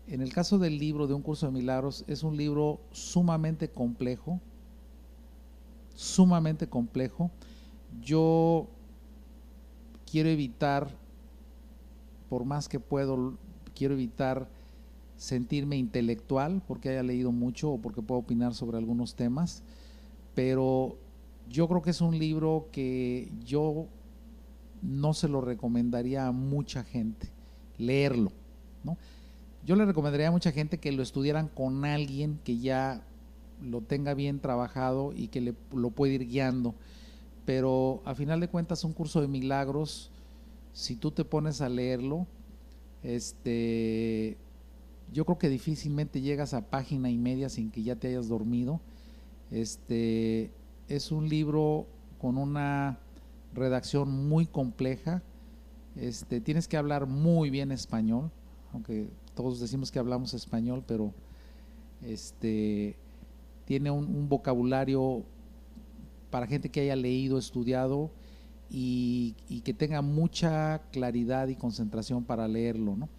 En 0.08 0.22
el 0.22 0.32
caso 0.32 0.60
del 0.60 0.78
libro 0.78 1.08
de 1.08 1.16
Un 1.16 1.22
curso 1.22 1.48
de 1.48 1.52
milagros, 1.52 2.04
es 2.08 2.24
un 2.24 2.38
libro 2.38 2.80
sumamente 2.92 3.70
complejo, 3.70 4.40
sumamente 5.96 6.68
complejo. 6.68 7.32
Yo 8.04 8.68
quiero 10.10 10.30
evitar, 10.30 10.90
por 12.30 12.46
más 12.46 12.70
que 12.70 12.80
puedo, 12.80 13.34
quiero 13.74 13.96
evitar 13.96 14.48
sentirme 15.18 15.78
intelectual 15.78 16.62
porque 16.68 16.90
haya 16.90 17.02
leído 17.02 17.32
mucho 17.32 17.72
o 17.72 17.78
porque 17.80 18.02
puedo 18.02 18.20
opinar 18.20 18.54
sobre 18.54 18.78
algunos 18.78 19.16
temas, 19.16 19.64
pero 20.36 20.98
yo 21.50 21.68
creo 21.68 21.82
que 21.82 21.92
es 21.92 22.02
un 22.02 22.18
libro 22.18 22.70
que 22.72 23.32
yo 23.46 23.88
no 24.82 25.14
se 25.14 25.28
lo 25.28 25.42
recomendaría 25.42 26.28
a 26.28 26.32
mucha 26.32 26.84
gente 26.84 27.30
leerlo, 27.78 28.32
¿no? 28.84 28.98
Yo 29.66 29.76
le 29.76 29.86
recomendaría 29.86 30.28
a 30.28 30.32
mucha 30.32 30.52
gente 30.52 30.80
que 30.80 30.92
lo 30.92 31.02
estudiaran 31.02 31.48
con 31.48 31.86
alguien 31.86 32.40
que 32.44 32.60
ya 32.60 33.04
lo 33.62 33.82
tenga 33.82 34.14
bien 34.14 34.40
trabajado 34.40 35.12
y 35.16 35.30
que 35.30 35.42
le, 35.42 35.56
lo 35.74 35.90
puede 35.90 36.14
ir 36.14 36.28
guiando. 36.28 36.76
Pero 37.46 38.02
a 38.06 38.14
final 38.14 38.40
de 38.40 38.48
cuentas, 38.48 38.84
un 38.84 38.94
curso 38.94 39.22
de 39.22 39.28
milagros, 39.28 40.12
si 40.74 40.96
tú 40.96 41.12
te 41.12 41.26
pones 41.26 41.62
a 41.62 41.70
leerlo, 41.70 42.28
este, 43.02 44.38
yo 45.12 45.26
creo 45.26 45.38
que 45.38 45.50
difícilmente 45.50 46.22
llegas 46.22 46.54
a 46.54 46.70
página 46.70 47.10
y 47.10 47.18
media 47.18 47.50
sin 47.50 47.72
que 47.72 47.84
ya 47.84 47.96
te 47.96 48.08
hayas 48.10 48.28
dormido. 48.28 48.82
Este, 49.52 50.52
es 50.88 51.12
un 51.12 51.30
libro 51.30 51.88
con 52.20 52.38
una 52.38 53.00
redacción 53.54 54.28
muy 54.28 54.46
compleja. 54.46 55.22
Este, 55.96 56.42
tienes 56.42 56.68
que 56.68 56.78
hablar 56.78 57.08
muy 57.08 57.50
bien 57.50 57.72
español, 57.72 58.32
aunque 58.74 59.10
todos 59.34 59.60
decimos 59.60 59.92
que 59.92 60.00
hablamos 60.00 60.34
español, 60.34 60.84
pero 60.86 61.14
este, 62.04 62.96
tiene 63.66 63.92
un, 63.92 64.28
vocabulario 64.30 65.24
para 66.30 66.48
gente 66.48 66.70
que 66.70 66.82
haya 66.82 66.96
leído, 66.96 67.38
estudiado 67.38 68.12
y, 68.70 69.36
que 69.64 69.74
tenga 69.74 70.02
mucha 70.02 70.82
claridad 70.92 71.48
y 71.48 71.56
concentración 71.56 72.24
para 72.24 72.48
leerlo. 72.48 72.96
¿no? 72.96 73.10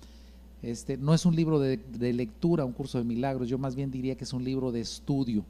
Este, 0.62 0.96
no 0.99 1.14
es 1.14 1.25
un 1.25 1.35
libro 1.35 1.58
de, 1.58 1.78
de 1.78 2.12
lectura, 2.12 2.64
un 2.64 2.73
curso 2.73 2.99
de 2.99 3.04
milagros, 3.04 3.49
yo 3.49 3.58
más 3.58 3.75
bien 3.75 3.90
diría 3.90 4.16
que 4.16 4.25
es 4.25 4.32
un 4.32 4.44
libro 4.44 4.70
de 4.70 4.80
estudio 4.80 5.44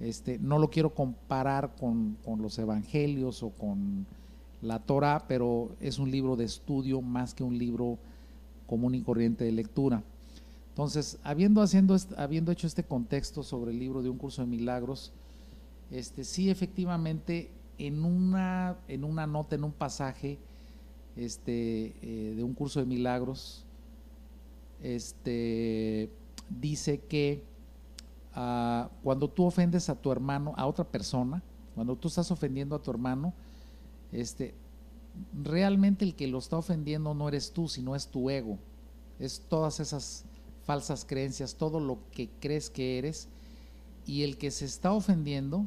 este, 0.00 0.38
no 0.38 0.58
lo 0.58 0.70
quiero 0.70 0.94
comparar 0.94 1.74
con, 1.76 2.16
los 2.38 2.58
evangelios 2.58 3.42
o 3.42 3.50
con 3.50 4.06
la 4.62 4.78
Torah, 4.78 5.24
pero 5.26 5.70
es 5.80 5.98
un 5.98 6.10
libro 6.10 6.36
de 6.36 6.44
estudio 6.44 7.00
más 7.02 7.34
que 7.34 7.44
un 7.44 7.58
libro 7.58 7.98
común 8.66 8.94
y 8.94 9.02
corriente 9.02 9.44
de 9.44 9.52
lectura. 9.52 10.02
Entonces, 10.70 11.18
habiendo, 11.24 11.62
haciendo, 11.62 11.96
habiendo 12.16 12.52
hecho 12.52 12.66
este 12.66 12.84
contexto 12.84 13.42
sobre 13.42 13.72
el 13.72 13.78
libro 13.78 14.02
de 14.02 14.10
un 14.10 14.18
curso 14.18 14.42
de 14.42 14.48
milagros, 14.48 15.12
este, 15.90 16.22
sí 16.22 16.50
efectivamente 16.50 17.50
en 17.78 18.04
una, 18.04 18.76
en 18.86 19.04
una 19.04 19.26
nota, 19.26 19.56
en 19.56 19.64
un 19.64 19.72
pasaje 19.72 20.38
este, 21.16 21.94
eh, 22.02 22.34
de 22.36 22.44
un 22.44 22.54
curso 22.54 22.78
de 22.78 22.86
milagros, 22.86 23.64
este, 24.82 26.10
dice 26.60 27.00
que 27.00 27.42
cuando 29.02 29.28
tú 29.28 29.44
ofendes 29.44 29.88
a 29.88 29.96
tu 29.96 30.12
hermano, 30.12 30.52
a 30.56 30.66
otra 30.66 30.84
persona, 30.84 31.42
cuando 31.74 31.96
tú 31.96 32.08
estás 32.08 32.30
ofendiendo 32.30 32.76
a 32.76 32.82
tu 32.82 32.90
hermano, 32.90 33.32
este, 34.12 34.54
realmente 35.32 36.04
el 36.04 36.14
que 36.14 36.28
lo 36.28 36.38
está 36.38 36.56
ofendiendo 36.56 37.14
no 37.14 37.28
eres 37.28 37.52
tú, 37.52 37.68
sino 37.68 37.96
es 37.96 38.08
tu 38.08 38.30
ego. 38.30 38.58
Es 39.18 39.42
todas 39.48 39.80
esas 39.80 40.24
falsas 40.64 41.04
creencias, 41.04 41.54
todo 41.54 41.80
lo 41.80 41.98
que 42.12 42.28
crees 42.40 42.70
que 42.70 42.98
eres. 42.98 43.28
Y 44.06 44.22
el 44.22 44.38
que 44.38 44.50
se 44.50 44.64
está 44.64 44.92
ofendiendo, 44.92 45.66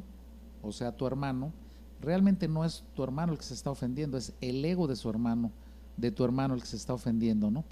o 0.62 0.72
sea, 0.72 0.96
tu 0.96 1.06
hermano, 1.06 1.52
realmente 2.00 2.48
no 2.48 2.64
es 2.64 2.84
tu 2.94 3.04
hermano 3.04 3.32
el 3.32 3.38
que 3.38 3.44
se 3.44 3.54
está 3.54 3.70
ofendiendo, 3.70 4.16
es 4.16 4.32
el 4.40 4.64
ego 4.64 4.86
de 4.86 4.96
su 4.96 5.10
hermano, 5.10 5.52
de 5.96 6.10
tu 6.10 6.24
hermano 6.24 6.54
el 6.54 6.60
que 6.60 6.66
se 6.66 6.76
está 6.76 6.94
ofendiendo, 6.94 7.50
¿no? 7.50 7.64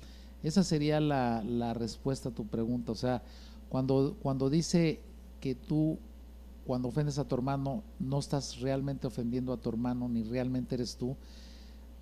Esa 0.43 0.63
sería 0.63 1.01
la, 1.01 1.43
la 1.43 1.75
respuesta 1.75 2.31
a 2.31 2.33
tu 2.33 2.47
pregunta. 2.47 2.93
O 2.93 2.95
sea, 2.95 3.23
cuando, 3.71 4.17
cuando 4.21 4.51
dice 4.51 5.01
que 5.41 5.55
tú, 5.55 5.97
cuando 6.67 6.89
ofendes 6.89 7.19
a 7.19 7.25
tu 7.27 7.37
hermano, 7.37 7.85
no 8.01 8.19
estás 8.19 8.61
realmente 8.61 9.07
ofendiendo 9.07 9.53
a 9.53 9.57
tu 9.59 9.69
hermano, 9.71 10.09
ni 10.09 10.25
realmente 10.25 10.75
eres 10.75 10.97
tú, 10.97 11.17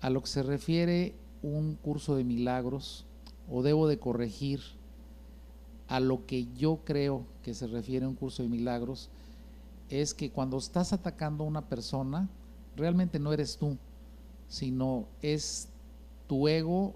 a 0.01 0.09
lo 0.09 0.21
que 0.21 0.27
se 0.27 0.41
refiere 0.43 1.13
un 1.43 1.75
curso 1.75 2.15
de 2.15 2.23
milagros, 2.23 3.05
o 3.47 3.61
debo 3.61 3.87
de 3.87 3.99
corregir 3.99 4.59
a 5.87 5.99
lo 5.99 6.25
que 6.25 6.47
yo 6.57 6.79
creo 6.83 7.25
que 7.43 7.53
se 7.53 7.67
refiere 7.67 8.07
un 8.07 8.15
curso 8.15 8.41
de 8.41 8.49
milagros, 8.49 9.09
es 9.89 10.15
que 10.15 10.31
cuando 10.31 10.57
estás 10.57 10.91
atacando 10.91 11.43
a 11.43 11.47
una 11.47 11.69
persona, 11.69 12.27
realmente 12.75 13.19
no 13.19 13.31
eres 13.31 13.57
tú, 13.57 13.77
sino 14.47 15.05
es 15.21 15.69
tu 16.27 16.47
ego, 16.47 16.95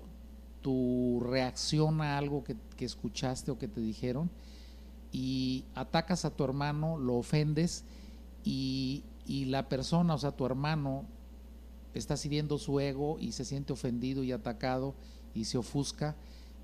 tu 0.63 1.21
reacción 1.23 2.01
a 2.01 2.17
algo 2.17 2.43
que, 2.43 2.55
que 2.75 2.85
escuchaste 2.85 3.51
o 3.51 3.59
que 3.59 3.67
te 3.67 3.81
dijeron, 3.81 4.31
y 5.13 5.63
atacas 5.75 6.25
a 6.25 6.31
tu 6.31 6.43
hermano, 6.43 6.97
lo 6.97 7.13
ofendes 7.13 7.85
y, 8.43 9.03
la 9.27 9.69
persona, 9.69 10.15
o 10.15 10.17
sea, 10.17 10.31
tu 10.31 10.45
hermano, 10.45 11.05
está 11.93 12.17
sirviendo 12.17 12.57
su 12.57 12.79
ego 12.79 13.17
y 13.19 13.31
se 13.31 13.45
siente 13.45 13.71
ofendido 13.71 14.23
y 14.23 14.31
atacado 14.31 14.95
y 15.33 15.45
se 15.45 15.59
ofusca 15.59 16.15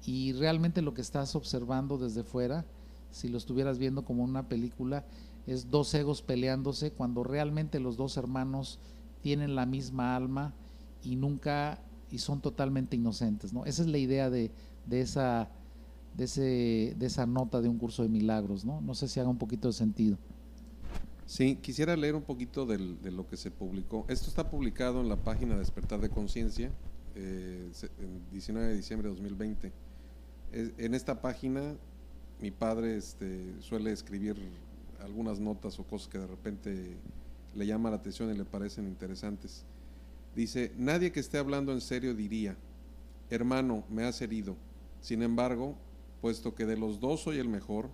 y 0.06 0.34
realmente 0.34 0.82
lo 0.82 0.94
que 0.94 1.02
estás 1.02 1.36
observando 1.36 1.98
desde 1.98 2.24
fuera, 2.24 2.66
si 3.12 3.30
lo 3.30 3.38
estuvieras 3.38 3.78
viendo 3.78 4.04
como 4.04 4.24
una 4.24 4.50
película, 4.50 5.06
es 5.46 5.70
dos 5.70 5.94
egos 5.94 6.22
peleándose 6.22 6.92
cuando 6.92 7.24
realmente 7.24 7.80
los 7.80 7.96
dos 7.96 8.18
hermanos 8.18 8.80
tienen 9.22 9.56
la 9.56 9.66
misma 9.66 10.16
alma 10.16 10.54
y 11.04 11.16
nunca 11.16 11.80
y 12.12 12.18
son 12.18 12.42
totalmente 12.42 12.96
inocentes, 12.96 13.54
¿no? 13.54 13.66
Esa 13.66 13.84
es 13.84 13.88
la 13.88 14.00
idea 14.00 14.32
de, 14.32 14.52
de 14.88 15.02
esa 15.02 15.50
de, 16.20 16.26
ese, 16.26 16.96
de 16.98 17.06
esa 17.06 17.26
nota 17.26 17.62
de 17.62 17.70
un 17.70 17.78
curso 17.78 18.04
de 18.04 18.10
milagros, 18.10 18.66
¿no? 18.66 18.82
No 18.82 18.94
sé 18.94 19.08
si 19.08 19.22
haga 19.22 19.30
un 19.30 19.38
poquito 19.38 19.70
de 19.70 19.74
sentido. 19.74 20.18
Sí, 21.26 21.56
quisiera 21.56 21.96
leer 21.96 22.16
un 22.16 22.24
poquito 22.24 22.66
de 22.66 23.12
lo 23.12 23.26
que 23.26 23.38
se 23.38 23.52
publicó. 23.52 24.06
Esto 24.10 24.28
está 24.28 24.50
publicado 24.50 25.00
en 25.00 25.08
la 25.08 25.16
página 25.16 25.58
Despertar 25.58 26.02
de 26.02 26.10
Conciencia, 26.10 26.72
eh, 27.16 27.72
el 28.00 28.32
19 28.32 28.68
de 28.68 28.76
diciembre 28.76 29.08
de 29.08 29.16
2020. 29.16 29.72
en 30.52 30.94
esta 30.94 31.22
página 31.22 31.76
mi 32.42 32.52
padre 32.52 32.98
este, 32.98 33.54
suele 33.62 33.92
escribir 33.92 34.36
algunas 35.02 35.40
notas 35.40 35.80
o 35.80 35.84
cosas 35.84 36.10
que 36.10 36.18
de 36.18 36.28
repente 36.28 36.98
le 37.56 37.66
llama 37.66 37.90
la 37.92 37.98
atención 37.98 38.30
y 38.34 38.38
le 38.38 38.46
parecen 38.46 38.88
interesantes. 38.88 39.64
Dice, 40.36 40.74
nadie 40.78 41.12
que 41.12 41.20
esté 41.22 41.38
hablando 41.38 41.72
en 41.72 41.82
serio 41.82 42.14
diría, 42.14 42.58
hermano, 43.30 43.86
me 43.90 44.04
has 44.04 44.22
herido. 44.22 44.58
Sin 45.02 45.22
embargo, 45.22 45.76
puesto 46.22 46.56
que 46.56 46.66
de 46.66 46.78
los 46.78 47.00
dos 47.00 47.22
soy 47.22 47.38
el 47.38 47.48
mejor, 47.48 47.90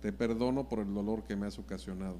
te 0.00 0.12
perdono 0.12 0.68
por 0.68 0.78
el 0.80 0.92
dolor 0.92 1.24
que 1.24 1.36
me 1.36 1.46
has 1.46 1.58
ocasionado. 1.58 2.16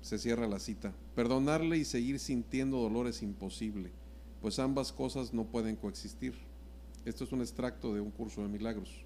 Se 0.00 0.18
cierra 0.18 0.46
la 0.46 0.58
cita. 0.58 0.92
Perdonarle 1.14 1.78
y 1.78 1.84
seguir 1.84 2.18
sintiendo 2.18 2.78
dolor 2.78 3.06
es 3.06 3.22
imposible, 3.22 3.90
pues 4.40 4.58
ambas 4.58 4.92
cosas 4.92 5.32
no 5.32 5.44
pueden 5.44 5.76
coexistir. 5.76 6.34
Esto 7.04 7.24
es 7.24 7.32
un 7.32 7.40
extracto 7.40 7.94
de 7.94 8.00
un 8.00 8.10
curso 8.10 8.42
de 8.42 8.48
milagros. 8.48 9.04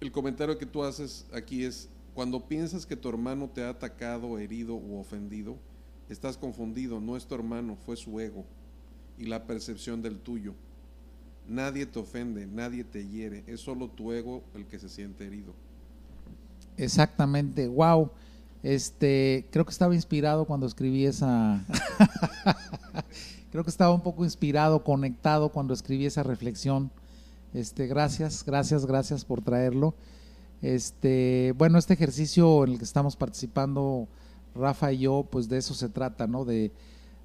El 0.00 0.12
comentario 0.12 0.58
que 0.58 0.66
tú 0.66 0.84
haces 0.84 1.26
aquí 1.32 1.64
es, 1.64 1.88
cuando 2.14 2.46
piensas 2.46 2.86
que 2.86 2.96
tu 2.96 3.08
hermano 3.08 3.48
te 3.48 3.62
ha 3.64 3.70
atacado, 3.70 4.38
herido 4.38 4.74
u 4.74 4.98
ofendido, 4.98 5.56
estás 6.08 6.36
confundido, 6.36 7.00
no 7.00 7.16
es 7.16 7.26
tu 7.26 7.34
hermano, 7.34 7.76
fue 7.76 7.96
su 7.96 8.20
ego 8.20 8.44
y 9.18 9.24
la 9.24 9.46
percepción 9.46 10.02
del 10.02 10.18
tuyo. 10.18 10.54
Nadie 11.48 11.86
te 11.86 11.98
ofende, 11.98 12.46
nadie 12.46 12.84
te 12.84 13.06
hiere, 13.06 13.44
es 13.46 13.60
solo 13.60 13.88
tu 13.88 14.12
ego 14.12 14.42
el 14.54 14.66
que 14.66 14.78
se 14.78 14.88
siente 14.88 15.26
herido. 15.26 15.52
Exactamente, 16.76 17.68
wow. 17.68 18.10
Este, 18.62 19.46
creo 19.50 19.64
que 19.66 19.72
estaba 19.72 19.94
inspirado 19.94 20.46
cuando 20.46 20.66
escribí 20.66 21.04
esa 21.04 21.62
Creo 23.54 23.62
que 23.62 23.70
estaba 23.70 23.94
un 23.94 24.00
poco 24.00 24.24
inspirado, 24.24 24.82
conectado 24.82 25.50
cuando 25.50 25.74
escribí 25.74 26.06
esa 26.06 26.24
reflexión. 26.24 26.90
Este, 27.52 27.86
gracias, 27.86 28.44
gracias, 28.44 28.84
gracias 28.84 29.24
por 29.24 29.42
traerlo. 29.42 29.94
Este, 30.60 31.54
bueno, 31.56 31.78
este 31.78 31.94
ejercicio 31.94 32.64
en 32.64 32.72
el 32.72 32.78
que 32.78 32.84
estamos 32.84 33.14
participando 33.14 34.08
Rafa 34.56 34.92
y 34.92 34.98
yo, 34.98 35.24
pues 35.30 35.48
de 35.48 35.58
eso 35.58 35.72
se 35.72 35.88
trata, 35.88 36.26
¿no? 36.26 36.44
De, 36.44 36.72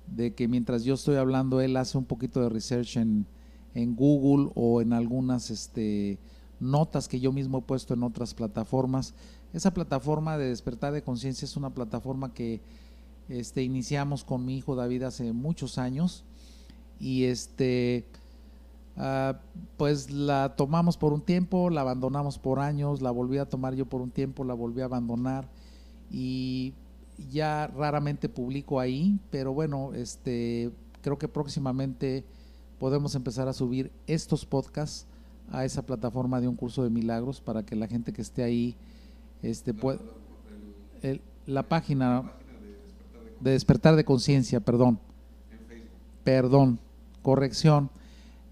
de 0.05 0.35
que 0.35 0.47
mientras 0.47 0.83
yo 0.83 0.93
estoy 0.93 1.15
hablando, 1.15 1.61
él 1.61 1.75
hace 1.77 1.97
un 1.97 2.05
poquito 2.05 2.43
de 2.43 2.49
research 2.49 2.97
en, 2.97 3.25
en 3.73 3.95
Google 3.95 4.51
o 4.55 4.81
en 4.81 4.93
algunas 4.93 5.49
este, 5.49 6.17
notas 6.59 7.07
que 7.07 7.19
yo 7.19 7.31
mismo 7.31 7.59
he 7.59 7.61
puesto 7.61 7.93
en 7.93 8.03
otras 8.03 8.33
plataformas. 8.33 9.13
Esa 9.53 9.73
plataforma 9.73 10.37
de 10.37 10.49
despertar 10.49 10.93
de 10.93 11.01
conciencia 11.01 11.45
es 11.45 11.55
una 11.57 11.71
plataforma 11.71 12.33
que 12.33 12.61
este, 13.29 13.63
iniciamos 13.63 14.23
con 14.23 14.45
mi 14.45 14.57
hijo 14.57 14.75
David 14.75 15.03
hace 15.03 15.31
muchos 15.33 15.77
años 15.77 16.23
y 16.99 17.25
este, 17.25 18.05
ah, 18.97 19.39
pues 19.77 20.11
la 20.11 20.55
tomamos 20.55 20.97
por 20.97 21.13
un 21.13 21.21
tiempo, 21.21 21.69
la 21.69 21.81
abandonamos 21.81 22.37
por 22.37 22.59
años, 22.59 23.01
la 23.01 23.11
volví 23.11 23.37
a 23.37 23.47
tomar 23.47 23.75
yo 23.75 23.85
por 23.85 24.01
un 24.01 24.11
tiempo, 24.11 24.43
la 24.43 24.53
volví 24.53 24.81
a 24.81 24.85
abandonar 24.85 25.47
y 26.11 26.73
ya 27.31 27.67
raramente 27.67 28.29
publico 28.29 28.79
ahí, 28.79 29.19
pero 29.29 29.53
bueno, 29.53 29.93
este, 29.93 30.71
creo 31.01 31.17
que 31.17 31.27
próximamente 31.27 32.23
podemos 32.79 33.15
empezar 33.15 33.47
a 33.47 33.53
subir 33.53 33.91
estos 34.07 34.45
podcasts 34.45 35.05
a 35.51 35.65
esa 35.65 35.81
plataforma 35.81 36.39
de 36.39 36.47
un 36.47 36.55
curso 36.55 36.83
de 36.83 36.89
milagros 36.89 37.41
para 37.41 37.63
que 37.63 37.75
la 37.75 37.87
gente 37.87 38.13
que 38.13 38.21
esté 38.21 38.43
ahí 38.43 38.75
este 39.41 39.73
pueda 39.73 39.99
la 41.45 41.63
página 41.63 42.31
de 43.39 43.51
despertar 43.51 43.95
de 43.95 44.05
conciencia, 44.05 44.59
perdón. 44.59 44.99
Perdón, 46.23 46.79
corrección. 47.23 47.89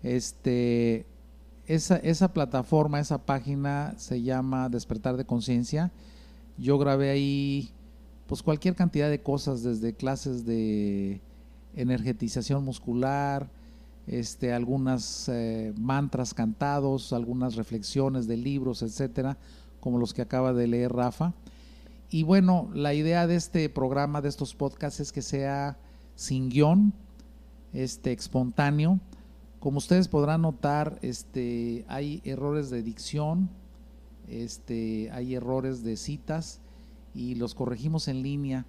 Este 0.02 1.06
esa, 1.68 1.98
esa 1.98 2.34
plataforma, 2.34 3.00
esa 3.00 3.20
página 3.20 3.94
se 3.98 4.22
llama 4.22 4.70
Despertar 4.70 5.18
de 5.18 5.26
Conciencia. 5.26 5.92
Yo 6.58 6.78
grabé 6.80 7.10
ahí 7.12 7.72
pues 8.26 8.42
cualquier 8.42 8.76
cantidad 8.76 9.10
de 9.10 9.22
cosas, 9.22 9.64
desde 9.64 9.94
clases 9.94 10.46
de 10.46 11.22
energetización 11.76 12.64
muscular, 12.64 13.50
este, 14.08 14.54
algunas 14.54 15.30
eh, 15.30 15.74
mantras 15.78 16.34
cantados, 16.34 17.14
algunas 17.14 17.56
reflexiones 17.56 18.28
de 18.28 18.38
libros, 18.38 18.82
etcétera, 18.82 19.38
como 19.80 20.00
los 20.00 20.14
que 20.14 20.22
acaba 20.22 20.54
de 20.54 20.68
leer 20.68 20.94
Rafa. 20.94 21.34
Y 22.10 22.24
bueno, 22.24 22.70
la 22.74 22.94
idea 22.94 23.28
de 23.28 23.36
este 23.36 23.70
programa, 23.70 24.22
de 24.22 24.30
estos 24.30 24.56
podcasts, 24.56 25.02
es 25.02 25.12
que 25.12 25.22
sea 25.22 25.78
sin 26.16 26.50
guion, 26.50 26.94
este, 27.74 28.14
espontáneo. 28.14 29.00
Como 29.60 29.80
ustedes 29.80 30.08
podrán 30.08 30.44
notar, 30.44 30.98
este, 31.02 31.86
hay 31.90 32.22
errores 32.24 32.70
de 32.70 32.82
dicción, 32.82 33.50
este, 34.28 35.12
hay 35.12 35.36
errores 35.36 35.84
de 35.84 35.98
citas 35.98 36.62
y 37.14 37.36
los 37.36 37.56
corregimos 37.56 38.08
en 38.08 38.24
línea 38.24 38.66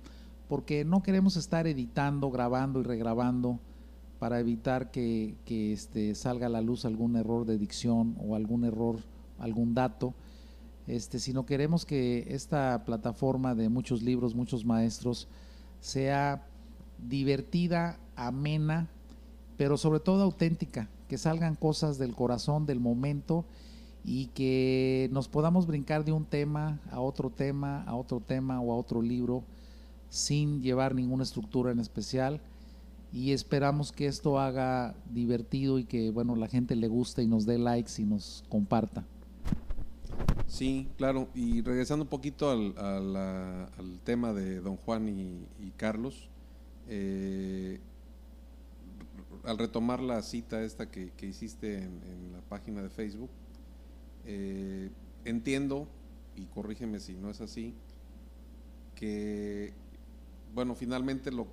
porque 0.48 0.85
no 0.85 1.03
queremos 1.03 1.37
estar 1.37 1.66
editando, 1.66 2.31
grabando 2.31 2.81
y 2.81 2.83
regrabando 2.83 3.61
para 4.19 4.41
evitar 4.41 4.91
que, 4.91 5.37
este, 5.47 6.15
salga 6.15 6.47
a 6.47 6.51
la 6.51 6.61
luz 6.61 6.85
algún 6.85 7.17
error 7.17 7.47
de 7.47 7.59
dicción 7.59 8.17
o 8.21 8.35
algún 8.35 8.65
error, 8.65 8.97
algún 9.39 9.75
dato, 9.75 10.15
este, 10.87 11.19
sino 11.19 11.47
queremos 11.47 11.85
que 11.85 12.27
esta 12.29 12.85
plataforma 12.85 13.55
de 13.55 13.69
muchos 13.69 14.03
libros, 14.03 14.35
muchos 14.35 14.65
maestros, 14.65 15.29
sea 15.81 16.47
divertida, 17.07 17.99
amena, 18.17 18.89
pero 19.57 19.77
sobre 19.77 20.01
todo 20.01 20.23
auténtica, 20.23 20.89
que 21.09 21.19
salgan 21.19 21.55
cosas 21.55 21.99
del 21.99 22.15
corazón, 22.15 22.67
del 22.67 22.81
momento 22.81 23.45
y 24.05 24.27
que 24.29 25.09
nos 25.13 25.29
podamos 25.29 25.67
brincar 25.67 26.05
de 26.05 26.13
un 26.13 26.25
tema 26.25 26.81
a 26.91 27.01
otro 27.01 27.31
tema, 27.31 27.83
a 27.85 27.95
otro 27.95 28.21
tema 28.21 28.61
o 28.61 28.73
a 28.73 28.77
otro 28.77 29.03
libro 29.03 29.45
sin 30.09 30.63
llevar 30.63 30.95
ninguna 30.95 31.23
estructura 31.23 31.71
en 31.71 31.81
especial 31.81 32.41
y 33.12 33.33
esperamos 33.33 33.92
que 33.92 34.07
esto 34.07 34.38
haga 34.38 34.94
divertido 35.11 35.79
y 35.79 35.85
que 35.85 36.11
bueno 36.11 36.37
la 36.37 36.49
gente 36.49 36.77
le 36.77 36.88
guste 36.88 37.23
y 37.23 37.27
nos 37.27 37.47
dé 37.47 37.59
likes 37.59 37.92
y 37.99 38.05
nos 38.05 38.44
comparta. 38.49 39.05
Sí, 40.49 40.88
claro. 40.97 41.29
Y 41.35 41.62
regresando 41.62 42.05
un 42.05 42.09
poquito 42.09 42.51
al, 42.51 44.01
tema 44.05 44.33
de 44.33 44.61
don 44.61 44.77
Juan 44.77 45.09
y, 45.09 45.71
Carlos, 45.77 46.29
eh, 46.88 47.81
al 49.44 49.59
retomar 49.59 50.01
la 50.01 50.23
cita 50.23 50.62
esta 50.62 50.90
que, 50.90 51.12
hiciste 51.23 51.79
en, 51.79 52.33
la 52.33 52.40
página 52.49 52.83
de 52.83 52.88
Facebook, 52.88 53.31
eh, 54.25 54.90
entiendo, 55.25 55.87
y 56.35 56.47
corrígeme 56.47 56.99
si 56.99 57.14
no 57.14 57.31
es 57.31 57.40
así, 57.40 57.75
que, 58.94 59.75
bueno, 60.55 60.75
finalmente 60.75 61.31
lo, 61.31 61.47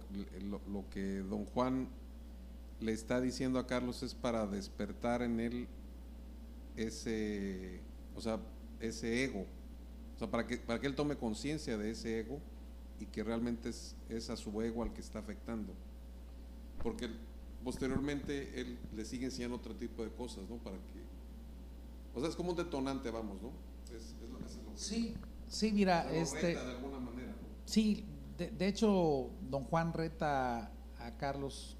lo 0.71 0.89
que 0.89 1.19
don 1.19 1.45
Juan 1.45 1.87
le 2.79 2.91
está 2.91 3.21
diciendo 3.21 3.59
a 3.59 3.67
Carlos 3.67 4.03
es 4.03 4.13
para 4.13 4.45
despertar 4.47 5.21
en 5.21 5.39
él 5.39 5.67
ese, 6.75 7.79
o 8.15 8.21
sea, 8.21 8.39
ese 8.79 9.23
ego, 9.23 9.45
o 10.15 10.19
sea, 10.19 10.29
para 10.29 10.45
que, 10.45 10.57
para 10.57 10.79
que 10.79 10.87
él 10.87 10.95
tome 10.95 11.17
conciencia 11.17 11.77
de 11.77 11.91
ese 11.91 12.19
ego 12.19 12.39
y 12.99 13.05
que 13.05 13.23
realmente 13.23 13.69
es, 13.69 13.95
es, 14.09 14.29
a 14.29 14.35
su 14.35 14.61
ego 14.61 14.83
al 14.83 14.93
que 14.93 15.01
está 15.01 15.19
afectando. 15.19 15.73
Porque 16.83 17.09
posteriormente 17.63 18.59
él 18.59 18.77
le 18.95 19.05
sigue 19.05 19.25
enseñando 19.25 19.57
otro 19.57 19.75
tipo 19.75 20.03
de 20.03 20.11
cosas, 20.11 20.47
¿no? 20.49 20.57
Para 20.57 20.77
que, 20.77 21.01
o 22.13 22.19
sea, 22.19 22.29
es 22.29 22.35
como 22.35 22.51
un 22.51 22.57
detonante, 22.57 23.09
vamos, 23.09 23.41
¿no? 23.41 23.51
Es, 23.95 24.15
lo 24.31 24.37
que 24.39 24.45
Sí, 24.75 25.15
sí, 25.47 25.71
mira, 25.71 26.11
este... 26.13 26.47
de 26.47 26.59
alguna 26.59 26.99
manera, 26.99 27.33
Sí, 27.65 28.05
de, 28.37 28.67
hecho, 28.67 29.29
don 29.49 29.63
Juan 29.65 29.93
reta 29.93 30.71
a 30.99 31.11
Carlos 31.17 31.77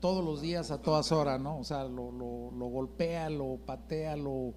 todos 0.00 0.24
los 0.24 0.40
días, 0.40 0.70
a 0.70 0.82
todas 0.82 1.12
horas, 1.12 1.40
¿no? 1.40 1.58
O 1.58 1.64
sea, 1.64 1.84
lo, 1.84 2.10
lo, 2.10 2.66
golpea, 2.66 3.30
lo 3.30 3.58
patea, 3.64 4.16
lo, 4.16 4.52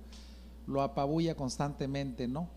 lo 0.66 0.82
apabulla 0.82 1.36
constantemente, 1.36 2.28
¿no? 2.28 2.50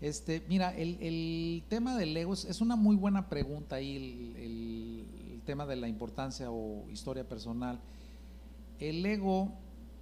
Este, 0.00 0.44
mira, 0.48 0.76
el, 0.76 1.64
tema 1.68 1.96
del 1.96 2.14
ego 2.14 2.34
es, 2.34 2.60
una 2.60 2.76
muy 2.76 2.96
buena 2.96 3.28
pregunta 3.30 3.76
ahí, 3.76 3.96
el, 4.36 5.40
tema 5.46 5.66
de 5.66 5.76
la 5.76 5.88
importancia 5.88 6.50
o 6.50 6.88
historia 6.90 7.28
personal. 7.28 7.78
El 8.78 9.04
ego 9.04 9.52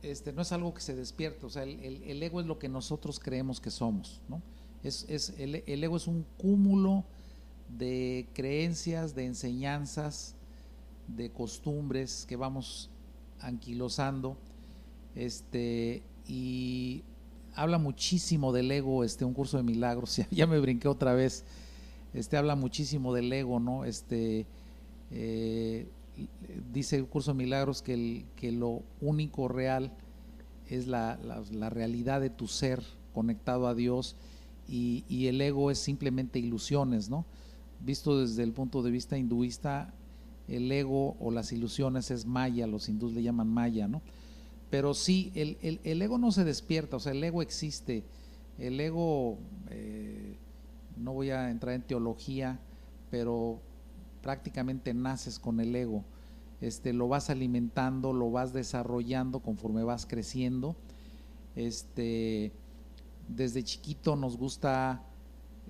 este, 0.03 0.33
no 0.33 0.43
es 0.43 0.53
algo 0.53 0.73
que 0.73 0.81
se 0.81 0.95
despierte, 0.95 1.47
o 1.47 1.51
sea, 1.51 1.65
el, 1.65 2.23
ego 2.23 2.41
es 2.41 2.47
lo 2.47 2.59
que 2.59 2.69
nosotros 2.69 3.21
creemos 3.21 3.61
que 3.61 3.71
somos, 3.71 4.21
¿no? 4.29 4.43
Es, 4.83 5.07
es 5.09 5.35
el, 5.39 5.85
ego 5.85 5.97
es 5.97 6.09
un 6.09 6.25
cúmulo 6.39 7.05
de 7.79 8.27
creencias, 8.35 9.15
de 9.15 9.27
enseñanzas, 9.27 10.35
de 11.09 11.31
costumbres 11.31 12.27
que 12.29 12.37
vamos 12.37 12.91
anquilosando 13.41 14.37
este, 15.15 16.03
y 16.27 17.03
habla 17.55 17.79
muchísimo 17.79 18.53
del 18.53 18.71
ego, 18.71 19.05
este, 19.05 19.25
un 19.25 19.35
curso 19.35 19.57
de 19.57 19.63
milagros, 19.63 20.21
ya, 20.31 20.47
me 20.47 20.59
brinqué 20.61 20.89
otra 20.89 21.15
vez, 21.15 21.45
este, 22.15 22.37
habla 22.37 22.57
muchísimo 22.57 23.13
del 23.13 23.33
ego, 23.33 23.61
¿no? 23.61 23.85
Este, 23.85 24.47
eh, 25.11 25.87
dice 26.73 26.97
el 26.97 27.07
curso 27.07 27.33
de 27.33 27.39
milagros 27.39 27.83
que, 27.83 28.25
que 28.37 28.53
lo 28.53 28.83
único 29.01 29.49
real 29.49 29.93
es 30.69 30.87
la, 30.87 31.19
la, 31.51 31.71
realidad 31.71 32.21
de 32.21 32.31
tu 32.31 32.47
ser 32.47 32.83
conectado 33.13 33.67
a 33.67 33.75
Dios 33.75 34.17
y, 34.69 35.05
y, 35.09 35.27
el 35.27 35.41
ego 35.41 35.71
es 35.71 35.79
simplemente 35.79 36.39
ilusiones, 36.39 37.11
¿no? 37.11 37.27
Visto 37.85 38.21
desde 38.21 38.43
el 38.43 38.53
punto 38.53 38.83
de 38.83 38.91
vista 38.91 39.19
hinduista, 39.19 39.93
el 40.49 40.71
ego 40.71 41.17
o 41.21 41.31
las 41.31 41.53
ilusiones 41.53 42.11
es 42.11 42.27
maya, 42.27 42.67
los 42.67 42.89
hindúes 42.89 43.15
le 43.15 43.23
llaman 43.23 43.49
maya, 43.49 43.89
¿no? 43.89 44.03
Pero 44.71 44.95
sí, 44.95 45.33
el, 45.35 45.59
el, 45.85 46.01
ego 46.01 46.17
no 46.17 46.33
se 46.33 46.45
despierta, 46.45 46.97
o 46.97 47.01
sea, 47.01 47.13
el 47.13 47.23
ego 47.23 47.43
existe. 47.43 48.05
El 48.59 48.81
ego, 48.81 49.39
eh, 49.69 50.37
no 50.97 51.13
voy 51.13 51.31
a 51.31 51.51
entrar 51.51 51.75
en 51.75 51.83
teología, 51.83 52.59
pero 53.11 53.61
prácticamente 54.23 54.95
naces 54.95 55.39
con 55.39 55.61
el 55.61 55.77
ego. 55.77 56.05
Este, 56.63 56.93
lo 56.93 57.09
vas 57.09 57.29
alimentando, 57.29 58.13
lo 58.13 58.31
vas 58.31 58.53
desarrollando 58.53 59.41
conforme 59.41 59.83
vas 59.83 60.07
creciendo. 60.07 60.77
Este, 61.55 62.53
desde 63.29 63.63
chiquito 63.65 64.17
nos 64.17 64.39
gusta 64.39 65.03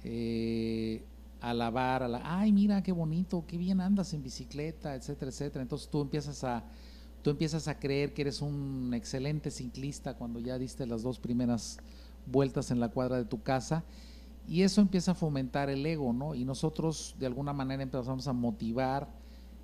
eh, 0.05 1.03
alabar, 1.43 2.03
a 2.03 2.09
la, 2.09 2.23
ay, 2.25 2.53
mira 2.53 2.83
qué 2.83 2.93
bonito, 2.93 3.45
qué 3.47 3.59
bien 3.59 3.81
andas 3.81 4.15
en 4.15 4.23
bicicleta, 4.23 4.95
etcétera, 4.95 5.31
etcétera. 5.31 5.63
Entonces 5.63 5.89
tú 5.89 6.01
empiezas 6.01 6.45
a 6.45 6.65
tú 7.23 7.31
empiezas 7.31 7.69
a 7.69 7.79
creer 7.79 8.15
que 8.15 8.23
eres 8.23 8.43
un 8.43 8.93
excelente 8.95 9.51
ciclista 9.51 10.15
cuando 10.15 10.41
ya 10.41 10.59
diste 10.59 10.87
las 10.87 11.03
dos 11.03 11.21
primeras 11.21 11.79
vueltas 12.27 12.71
en 12.71 12.81
la 12.81 12.89
cuadra 12.89 13.17
de 13.17 13.25
tu 13.25 13.43
casa 13.43 13.85
y 14.49 14.63
eso 14.63 14.81
empieza 14.81 15.13
a 15.13 15.15
fomentar 15.15 15.71
el 15.71 15.87
ego, 15.87 16.13
¿no? 16.13 16.35
Y 16.35 16.45
nosotros 16.45 17.15
de 17.21 17.27
alguna 17.27 17.53
manera 17.53 17.83
empezamos 17.83 18.27
a 18.27 18.33
motivar 18.33 19.09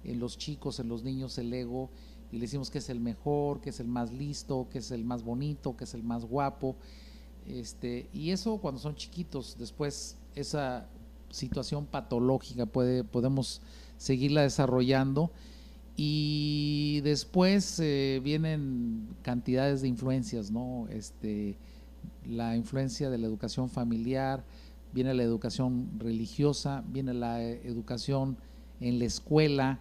en 0.04 0.20
los 0.20 0.38
chicos, 0.38 0.78
en 0.78 0.88
los 0.88 1.02
niños 1.02 1.36
el 1.38 1.52
ego 1.52 1.90
y 2.30 2.36
le 2.36 2.42
decimos 2.42 2.70
que 2.70 2.78
es 2.78 2.88
el 2.90 3.00
mejor, 3.00 3.60
que 3.60 3.70
es 3.70 3.80
el 3.80 3.88
más 3.88 4.12
listo, 4.12 4.68
que 4.70 4.78
es 4.78 4.90
el 4.90 5.04
más 5.04 5.22
bonito, 5.22 5.76
que 5.76 5.84
es 5.84 5.94
el 5.94 6.02
más 6.02 6.24
guapo. 6.24 6.76
Este, 7.46 8.08
y 8.12 8.30
eso 8.30 8.58
cuando 8.58 8.80
son 8.80 8.94
chiquitos, 8.94 9.56
después 9.58 10.16
esa 10.34 10.88
situación 11.30 11.86
patológica 11.86 12.66
puede, 12.66 13.04
podemos 13.04 13.60
seguirla 13.96 14.42
desarrollando 14.42 15.30
y 15.96 17.00
después 17.02 17.80
eh, 17.80 18.20
vienen 18.22 19.08
cantidades 19.22 19.82
de 19.82 19.88
influencias, 19.88 20.50
¿no? 20.50 20.86
Este, 20.90 21.56
la 22.24 22.56
influencia 22.56 23.10
de 23.10 23.18
la 23.18 23.26
educación 23.26 23.68
familiar, 23.68 24.44
viene 24.92 25.12
la 25.12 25.24
educación 25.24 25.88
religiosa, 25.98 26.84
viene 26.88 27.14
la 27.14 27.42
educación 27.42 28.36
en 28.80 29.00
la 29.00 29.06
escuela, 29.06 29.80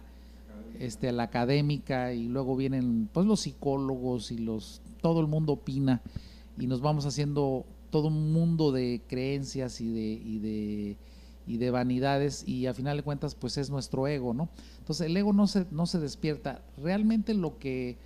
este, 0.80 1.12
la 1.12 1.22
académica, 1.22 2.12
y 2.12 2.26
luego 2.26 2.56
vienen 2.56 3.08
pues 3.12 3.24
los 3.24 3.40
psicólogos 3.40 4.32
y 4.32 4.38
los 4.38 4.82
todo 5.00 5.20
el 5.20 5.28
mundo 5.28 5.52
opina 5.52 6.02
y 6.58 6.66
nos 6.66 6.80
vamos 6.80 7.06
haciendo 7.06 7.64
todo 7.90 8.08
un 8.08 8.32
mundo 8.32 8.72
de 8.72 9.00
creencias 9.06 9.80
y 9.80 9.88
de 10.40 10.96
y 11.48 11.56
de 11.56 11.70
vanidades 11.70 12.46
y 12.46 12.66
a 12.66 12.74
final 12.74 12.98
de 12.98 13.02
cuentas 13.02 13.34
pues 13.34 13.56
es 13.56 13.70
nuestro 13.70 14.06
ego, 14.06 14.34
¿no? 14.34 14.50
Entonces 14.78 15.06
el 15.06 15.16
ego 15.16 15.32
no 15.32 15.46
se, 15.46 15.66
no 15.70 15.86
se 15.86 15.98
despierta. 15.98 16.62
Realmente 16.76 17.32
lo 17.32 17.58
que, 17.58 17.96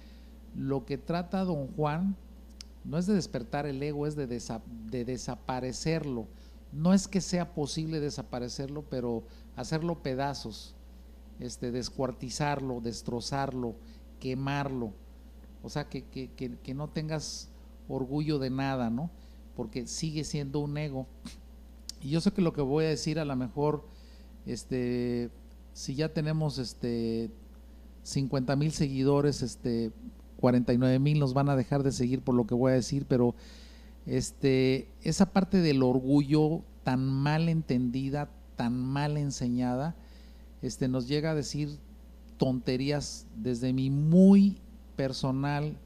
lo 0.56 0.86
que 0.86 0.96
trata 0.96 1.44
don 1.44 1.66
Juan 1.74 2.16
no 2.84 2.98
es 2.98 3.06
de 3.06 3.14
despertar 3.14 3.66
el 3.66 3.82
ego, 3.82 4.06
es 4.06 4.14
de, 4.14 4.28
de 4.28 5.04
desaparecerlo. 5.04 6.28
No 6.72 6.94
es 6.94 7.08
que 7.08 7.20
sea 7.20 7.52
posible 7.52 7.98
desaparecerlo, 7.98 8.84
pero 8.88 9.24
hacerlo 9.56 10.02
pedazos, 10.02 10.76
este, 11.40 11.72
descuartizarlo, 11.72 12.80
destrozarlo, 12.80 13.74
quemarlo. 14.20 14.92
O 15.64 15.68
sea, 15.68 15.88
que, 15.88 16.04
que, 16.04 16.30
que, 16.30 16.56
que 16.58 16.74
no 16.74 16.88
tengas 16.88 17.48
orgullo 17.88 18.38
de 18.38 18.50
nada, 18.50 18.88
¿no? 18.88 19.10
Porque 19.56 19.88
sigue 19.88 20.22
siendo 20.22 20.60
un 20.60 20.78
ego 20.78 21.08
y 22.02 22.10
yo 22.10 22.20
sé 22.20 22.32
que 22.32 22.42
lo 22.42 22.52
que 22.52 22.62
voy 22.62 22.84
a 22.84 22.88
decir 22.88 23.18
a 23.18 23.24
lo 23.24 23.36
mejor, 23.36 23.84
este, 24.46 25.30
si 25.72 25.94
ya 25.94 26.08
tenemos 26.08 26.58
este 26.58 27.30
50 28.02 28.56
mil 28.56 28.72
seguidores, 28.72 29.42
este 29.42 29.92
49 30.38 30.98
mil 30.98 31.18
nos 31.20 31.34
van 31.34 31.48
a 31.48 31.56
dejar 31.56 31.82
de 31.82 31.92
seguir 31.92 32.20
por 32.20 32.34
lo 32.34 32.46
que 32.46 32.54
voy 32.54 32.72
a 32.72 32.74
decir, 32.74 33.06
pero 33.06 33.34
este, 34.06 34.88
esa 35.02 35.26
parte 35.32 35.58
del 35.58 35.82
orgullo 35.82 36.62
tan 36.82 37.06
mal 37.06 37.48
entendida, 37.48 38.28
tan 38.56 38.76
mal 38.76 39.16
enseñada, 39.16 39.94
este, 40.62 40.88
nos 40.88 41.06
llega 41.06 41.30
a 41.30 41.34
decir 41.34 41.78
tonterías 42.38 43.26
desde 43.36 43.72
mi 43.72 43.90
muy 43.90 44.58
personal 44.96 45.76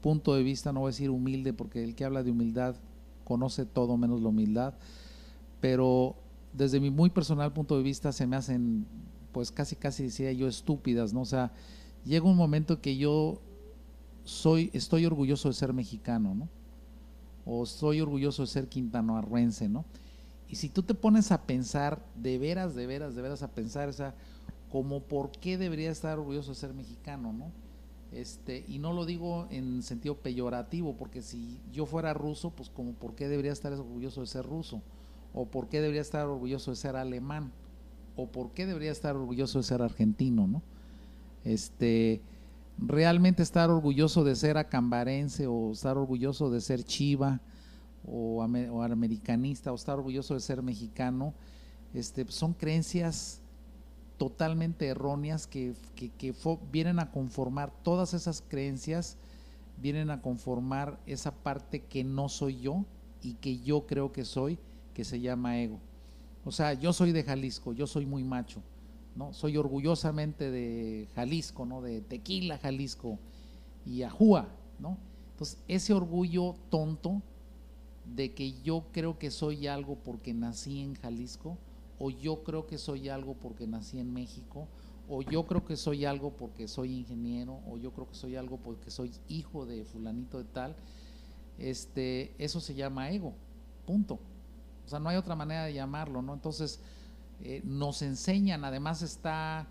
punto 0.00 0.34
de 0.34 0.42
vista, 0.42 0.72
no 0.72 0.80
voy 0.80 0.88
a 0.88 0.92
decir 0.92 1.10
humilde, 1.10 1.52
porque 1.52 1.84
el 1.84 1.94
que 1.94 2.04
habla 2.04 2.22
de 2.22 2.30
humildad 2.30 2.76
conoce 3.24 3.64
todo 3.64 3.96
menos 3.96 4.20
la 4.22 4.28
humildad, 4.28 4.74
pero 5.64 6.14
desde 6.52 6.78
mi 6.78 6.90
muy 6.90 7.08
personal 7.08 7.54
punto 7.54 7.78
de 7.78 7.82
vista 7.82 8.12
se 8.12 8.26
me 8.26 8.36
hacen, 8.36 8.84
pues 9.32 9.50
casi, 9.50 9.76
casi 9.76 10.02
decía 10.02 10.30
yo, 10.30 10.46
estúpidas, 10.46 11.14
¿no? 11.14 11.22
O 11.22 11.24
sea, 11.24 11.52
llega 12.04 12.26
un 12.26 12.36
momento 12.36 12.82
que 12.82 12.98
yo 12.98 13.40
soy, 14.24 14.68
estoy 14.74 15.06
orgulloso 15.06 15.48
de 15.48 15.54
ser 15.54 15.72
mexicano, 15.72 16.34
¿no? 16.34 16.50
O 17.46 17.64
estoy 17.64 18.02
orgulloso 18.02 18.42
de 18.42 18.48
ser 18.48 18.68
quintanoarruense, 18.68 19.70
¿no? 19.70 19.86
Y 20.50 20.56
si 20.56 20.68
tú 20.68 20.82
te 20.82 20.92
pones 20.92 21.32
a 21.32 21.46
pensar, 21.46 22.04
de 22.14 22.36
veras, 22.36 22.74
de 22.74 22.86
veras, 22.86 23.14
de 23.14 23.22
veras 23.22 23.42
a 23.42 23.48
pensar, 23.48 23.88
o 23.88 23.94
sea, 23.94 24.14
como 24.70 25.00
por 25.00 25.30
qué 25.30 25.56
debería 25.56 25.90
estar 25.90 26.18
orgulloso 26.18 26.50
de 26.50 26.56
ser 26.56 26.74
mexicano, 26.74 27.32
¿no? 27.32 27.50
Este, 28.12 28.66
y 28.68 28.80
no 28.80 28.92
lo 28.92 29.06
digo 29.06 29.46
en 29.48 29.82
sentido 29.82 30.14
peyorativo, 30.14 30.94
porque 30.98 31.22
si 31.22 31.58
yo 31.72 31.86
fuera 31.86 32.12
ruso, 32.12 32.50
pues 32.50 32.68
como 32.68 32.92
por 32.92 33.14
qué 33.14 33.28
debería 33.28 33.52
estar 33.52 33.72
orgulloso 33.72 34.20
de 34.20 34.26
ser 34.26 34.44
ruso 34.44 34.82
o 35.34 35.46
por 35.46 35.68
qué 35.68 35.80
debería 35.80 36.00
estar 36.00 36.26
orgulloso 36.26 36.70
de 36.70 36.76
ser 36.76 36.96
alemán, 36.96 37.52
o 38.16 38.28
por 38.28 38.52
qué 38.52 38.66
debería 38.66 38.92
estar 38.92 39.16
orgulloso 39.16 39.58
de 39.58 39.64
ser 39.64 39.82
argentino, 39.82 40.46
¿no? 40.46 40.62
Este, 41.44 42.22
realmente 42.78 43.42
estar 43.42 43.70
orgulloso 43.70 44.24
de 44.24 44.36
ser 44.36 44.56
acambarense 44.56 45.46
o 45.46 45.72
estar 45.72 45.98
orgulloso 45.98 46.50
de 46.50 46.60
ser 46.60 46.84
chiva 46.84 47.40
o, 48.06 48.42
americanista 48.42 49.72
o 49.72 49.74
estar 49.74 49.98
orgulloso 49.98 50.34
de 50.34 50.40
ser 50.40 50.62
mexicano, 50.62 51.34
este, 51.92 52.24
son 52.30 52.54
creencias 52.54 53.40
totalmente 54.16 54.86
erróneas 54.86 55.46
que, 55.46 55.74
vienen 56.70 57.00
a 57.00 57.10
conformar, 57.10 57.72
todas 57.82 58.14
esas 58.14 58.42
creencias 58.46 59.16
vienen 59.80 60.10
a 60.10 60.22
conformar 60.22 61.00
esa 61.06 61.32
parte 61.32 61.80
que 61.80 62.04
no 62.04 62.28
soy 62.28 62.60
yo 62.60 62.84
y 63.22 63.34
que 63.34 63.58
yo 63.58 63.86
creo 63.86 64.12
que 64.12 64.24
soy 64.24 64.58
que 64.94 65.04
se 65.04 65.20
llama 65.20 65.58
ego. 65.58 65.80
O 66.44 66.52
sea, 66.52 66.74
yo 66.74 66.92
soy 66.92 67.12
de 67.12 67.22
Jalisco, 67.22 67.72
yo 67.72 67.86
soy 67.86 68.06
muy 68.06 68.22
macho, 68.22 68.62
¿no? 69.16 69.32
Soy 69.32 69.56
orgullosamente 69.56 70.50
de 70.50 71.08
Jalisco, 71.14 71.66
¿no? 71.66 71.82
De 71.82 72.00
Tequila, 72.00 72.58
Jalisco 72.58 73.18
y 73.86 74.02
Ajúa, 74.02 74.48
¿no? 74.78 74.98
Entonces, 75.32 75.58
ese 75.68 75.94
orgullo 75.94 76.54
tonto 76.70 77.22
de 78.14 78.32
que 78.34 78.52
yo 78.62 78.84
creo 78.92 79.18
que 79.18 79.30
soy 79.30 79.66
algo 79.66 79.96
porque 79.96 80.34
nací 80.34 80.80
en 80.80 80.94
Jalisco, 80.94 81.56
o 81.98 82.10
yo 82.10 82.44
creo 82.44 82.66
que 82.66 82.78
soy 82.78 83.08
algo 83.08 83.34
porque 83.34 83.66
nací 83.66 83.98
en 83.98 84.12
México, 84.12 84.68
o 85.08 85.22
yo 85.22 85.44
creo 85.44 85.64
que 85.64 85.76
soy 85.76 86.04
algo 86.04 86.30
porque 86.30 86.68
soy 86.68 86.92
ingeniero, 86.92 87.60
o 87.68 87.78
yo 87.78 87.92
creo 87.92 88.08
que 88.08 88.14
soy 88.14 88.36
algo 88.36 88.58
porque 88.58 88.90
soy 88.90 89.12
hijo 89.28 89.66
de 89.66 89.84
fulanito 89.84 90.38
de 90.38 90.44
tal, 90.44 90.76
este, 91.58 92.34
eso 92.38 92.60
se 92.60 92.74
llama 92.74 93.10
ego, 93.10 93.34
punto. 93.86 94.18
O 94.86 94.88
sea, 94.88 94.98
no 94.98 95.08
hay 95.08 95.16
otra 95.16 95.34
manera 95.34 95.64
de 95.64 95.74
llamarlo, 95.74 96.22
¿no? 96.22 96.34
Entonces, 96.34 96.80
eh, 97.42 97.62
nos 97.64 98.02
enseñan, 98.02 98.64
además 98.64 99.02
está 99.02 99.66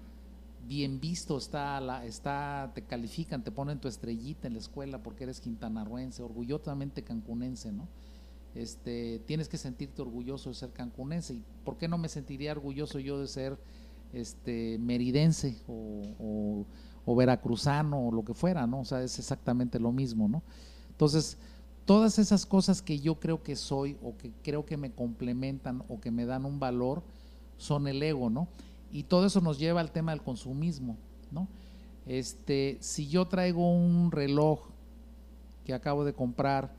bien 0.67 0.99
visto, 0.99 1.37
está, 1.37 1.79
la, 1.81 2.05
está, 2.05 2.71
te 2.73 2.83
califican, 2.83 3.43
te 3.43 3.51
ponen 3.51 3.79
tu 3.79 3.87
estrellita 3.87 4.47
en 4.47 4.53
la 4.53 4.59
escuela 4.59 5.03
porque 5.03 5.25
eres 5.25 5.39
quintanarruense, 5.39 6.23
orgullosamente 6.23 7.03
cancunense, 7.03 7.71
¿no? 7.71 7.87
Este, 8.55 9.19
tienes 9.25 9.49
que 9.49 9.57
sentirte 9.57 10.01
orgulloso 10.01 10.49
de 10.49 10.55
ser 10.55 10.71
cancunense. 10.71 11.33
¿Y 11.33 11.43
por 11.65 11.77
qué 11.77 11.87
no 11.87 11.97
me 11.97 12.07
sentiría 12.07 12.51
orgulloso 12.51 12.99
yo 12.99 13.19
de 13.19 13.27
ser 13.27 13.57
este, 14.13 14.77
meridense 14.79 15.57
o, 15.67 16.65
o 17.05 17.15
veracruzano 17.15 18.07
o 18.07 18.11
lo 18.11 18.23
que 18.23 18.33
fuera, 18.33 18.67
¿no? 18.67 18.81
O 18.81 18.85
sea, 18.85 19.01
es 19.01 19.19
exactamente 19.19 19.79
lo 19.79 19.91
mismo, 19.91 20.27
¿no? 20.27 20.43
Entonces, 20.89 21.37
todas 21.85 22.19
esas 22.19 22.45
cosas 22.45 22.81
que 22.81 22.99
yo 22.99 23.15
creo 23.15 23.43
que 23.43 23.55
soy 23.55 23.97
o 24.01 24.15
que 24.17 24.31
creo 24.43 24.65
que 24.65 24.77
me 24.77 24.91
complementan 24.91 25.83
o 25.89 25.99
que 25.99 26.11
me 26.11 26.25
dan 26.25 26.45
un 26.45 26.59
valor 26.59 27.03
son 27.57 27.87
el 27.87 28.01
ego, 28.01 28.29
¿no? 28.29 28.47
Y 28.91 29.03
todo 29.03 29.25
eso 29.25 29.41
nos 29.41 29.57
lleva 29.59 29.81
al 29.81 29.91
tema 29.91 30.11
del 30.11 30.21
consumismo, 30.21 30.97
¿no? 31.31 31.47
Este, 32.05 32.77
si 32.81 33.07
yo 33.07 33.27
traigo 33.27 33.73
un 33.73 34.11
reloj 34.11 34.59
que 35.65 35.73
acabo 35.73 36.03
de 36.03 36.13
comprar, 36.13 36.73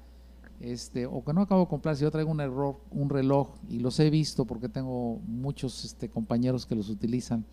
este, 0.60 1.06
o 1.06 1.24
que 1.24 1.32
no 1.32 1.40
acabo 1.42 1.62
de 1.62 1.68
comprar, 1.68 1.96
si 1.96 2.02
yo 2.02 2.10
traigo 2.10 2.30
un, 2.30 2.40
error, 2.40 2.78
un 2.90 3.08
reloj 3.10 3.50
y 3.68 3.80
los 3.80 3.98
he 4.00 4.10
visto 4.10 4.44
porque 4.44 4.68
tengo 4.68 5.20
muchos 5.26 5.84
este, 5.84 6.08
compañeros 6.08 6.66
que 6.66 6.74
los 6.74 6.88
utilizan. 6.88 7.44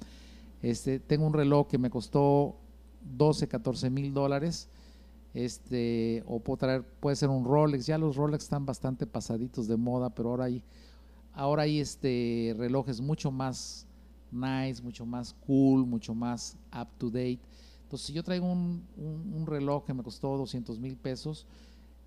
Este, 0.62 1.00
tengo 1.00 1.26
un 1.26 1.34
reloj 1.34 1.68
que 1.68 1.78
me 1.78 1.90
costó 1.90 2.56
12, 3.18 3.48
14 3.48 3.90
mil 3.90 4.14
dólares. 4.14 4.70
Este, 5.34 6.24
o 6.28 6.40
puedo 6.40 6.58
traer, 6.58 6.84
puede 6.84 7.16
ser 7.16 7.30
un 7.30 7.46
Rolex. 7.46 7.86
Ya 7.86 7.98
los 7.98 8.16
Rolex 8.16 8.44
están 8.44 8.66
bastante 8.66 9.08
pasaditos 9.08 9.68
de 9.68 9.78
moda, 9.78 10.10
pero 10.10 10.30
ahora 10.30 10.46
hay, 10.46 10.64
ahora 11.34 11.64
hay 11.64 11.80
este 11.80 12.54
relojes 12.58 13.02
mucho 13.02 13.32
más 13.32 13.88
nice, 14.32 14.82
mucho 14.82 15.06
más 15.06 15.34
cool, 15.46 15.86
mucho 15.86 16.14
más 16.14 16.58
up 16.74 16.88
to 16.98 17.10
date. 17.10 17.40
Entonces, 17.84 18.08
si 18.08 18.14
yo 18.14 18.24
traigo 18.24 18.50
un, 18.50 18.88
un, 18.98 19.46
reloj 19.46 19.84
que 19.84 19.94
me 19.94 20.02
costó 20.02 20.38
200 20.38 20.80
mil 20.80 20.96
pesos, 20.96 21.46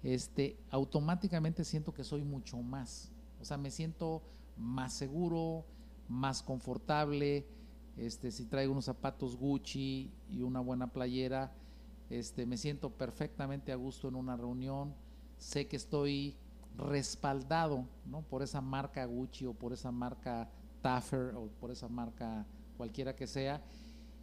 este, 0.03 0.57
automáticamente 0.71 1.65
siento 1.65 1.93
que 1.93 2.05
soy 2.05 2.25
mucho 2.25 2.57
más. 2.63 3.11
O 3.41 3.45
sea, 3.45 3.59
me 3.59 3.71
siento 3.71 4.23
más 4.57 4.95
seguro, 4.95 5.65
más 6.09 6.43
confortable. 6.43 7.47
Este, 7.97 8.31
si 8.31 8.47
traigo 8.47 8.73
unos 8.73 8.87
zapatos 8.87 9.37
Gucci 9.37 10.11
y 10.31 10.43
una 10.43 10.61
buena 10.61 10.89
playera, 10.89 11.53
este, 12.11 12.47
me 12.47 12.57
siento 12.57 12.91
perfectamente 12.91 13.73
a 13.73 13.77
gusto 13.77 14.09
en 14.09 14.15
una 14.15 14.37
reunión. 14.37 14.95
Sé 15.39 15.67
que 15.67 15.77
estoy 15.77 16.37
respaldado 16.77 17.87
¿no? 18.07 18.23
por 18.23 18.43
esa 18.43 18.61
marca 18.61 19.05
Gucci 19.05 19.47
o 19.47 19.55
por 19.55 19.73
esa 19.73 19.93
marca 19.93 20.51
Taffer 20.83 21.35
o 21.37 21.49
por 21.61 21.71
esa 21.71 21.89
marca 21.89 22.47
cualquiera 22.77 23.15
que 23.15 23.27
sea. 23.27 23.63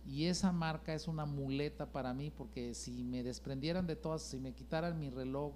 Y 0.06 0.26
esa 0.26 0.52
marca 0.52 0.94
es 0.94 1.08
una 1.08 1.26
muleta 1.26 1.92
para 1.92 2.14
mí 2.14 2.32
porque 2.32 2.74
si 2.74 3.04
me 3.04 3.24
desprendieran 3.24 3.88
de 3.88 3.96
todas, 3.96 4.24
si 4.24 4.40
me 4.40 4.54
quitaran 4.54 5.00
mi 5.00 5.10
reloj, 5.10 5.54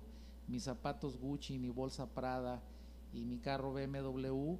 mis 0.47 0.63
zapatos 0.63 1.17
Gucci, 1.17 1.57
mi 1.57 1.69
bolsa 1.69 2.07
Prada 2.07 2.61
y 3.11 3.25
mi 3.25 3.39
carro 3.39 3.73
BMW, 3.73 4.57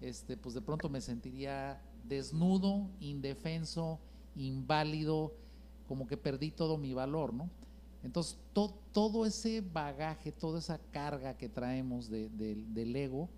este, 0.00 0.36
pues 0.36 0.54
de 0.54 0.62
pronto 0.62 0.88
me 0.88 1.00
sentiría 1.00 1.82
desnudo, 2.04 2.88
indefenso, 3.00 3.98
inválido, 4.34 5.34
como 5.88 6.06
que 6.06 6.16
perdí 6.16 6.50
todo 6.50 6.76
mi 6.76 6.92
valor, 6.92 7.32
¿no? 7.32 7.48
Entonces, 8.04 8.38
todo 8.52 9.26
ese 9.26 9.60
bagaje, 9.60 10.30
toda 10.30 10.60
esa 10.60 10.78
carga 10.92 11.36
que 11.36 11.48
traemos 11.48 12.08
del 12.08 12.96
ego, 12.96 13.28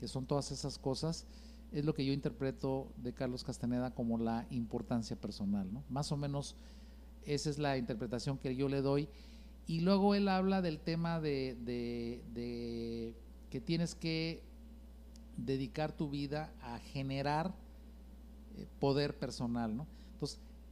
que 0.00 0.08
son 0.08 0.24
todas 0.24 0.50
esas 0.52 0.78
cosas, 0.78 1.26
es 1.72 1.84
lo 1.84 1.94
que 1.94 2.06
yo 2.06 2.12
interpreto 2.12 2.88
de 2.96 3.12
Carlos 3.12 3.44
Castaneda 3.44 3.90
como 3.90 4.18
la 4.18 4.46
importancia 4.50 5.16
personal, 5.16 5.70
¿no? 5.72 5.82
Más 5.90 6.12
o 6.12 6.16
menos 6.16 6.56
esa 7.26 7.50
es 7.50 7.58
la 7.58 7.76
interpretación 7.76 8.38
que 8.38 8.54
yo 8.56 8.68
le 8.68 8.80
doy. 8.80 9.08
Y 9.66 9.80
luego 9.80 10.14
él 10.14 10.28
habla 10.28 10.62
del 10.62 10.78
tema 10.78 11.20
de, 11.20 11.56
que 13.50 13.60
tienes 13.60 13.94
que 13.94 14.40
dedicar 15.36 15.92
tu 15.92 16.08
vida 16.08 16.52
a 16.62 16.78
generar 16.78 17.52
eh, 18.56 18.66
poder 18.78 19.18
personal, 19.18 19.76
¿no? 19.76 19.86